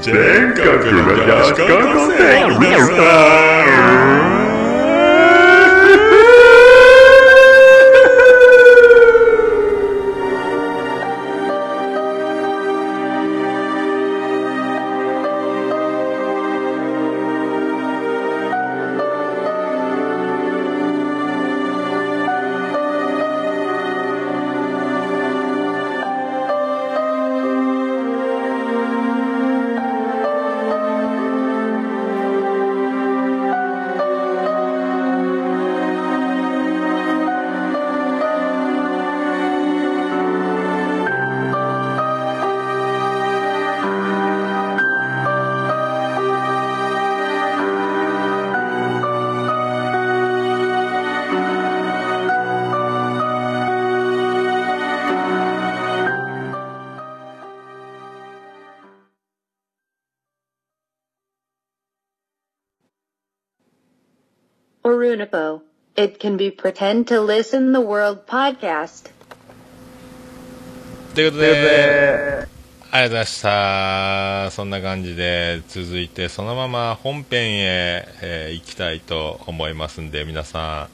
[0.02, 1.60] 全国の女子高
[2.08, 2.18] 生
[2.60, 2.92] 皆さ
[4.24, 4.27] ん
[66.00, 69.10] It can be pretend to listen the world podcast.
[71.16, 72.48] ということで、
[72.92, 74.52] ありがとうございました。
[74.52, 80.88] そんな感じで、続いてそのまま本編へ、えー行きたいと思いますんで、皆さ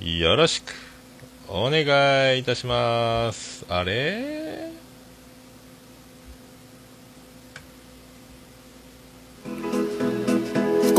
[0.00, 0.72] ん、よろしく
[1.46, 3.66] お願いいたします。
[3.68, 4.69] あれ？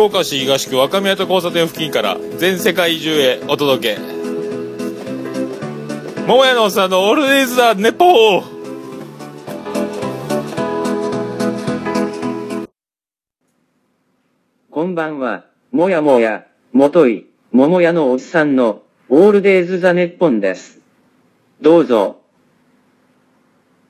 [0.02, 4.02] 福岡市東区若宮と交差点付近から全世界中へお届け。
[6.26, 8.43] 桃屋のおっさんのオールディーズ・ザ・ネポー
[14.72, 20.80] こんばんは、もやもや、もとい、桃屋のおっさんの、オールデイズ・ザ・ネッポンです。
[21.62, 22.20] どうぞ、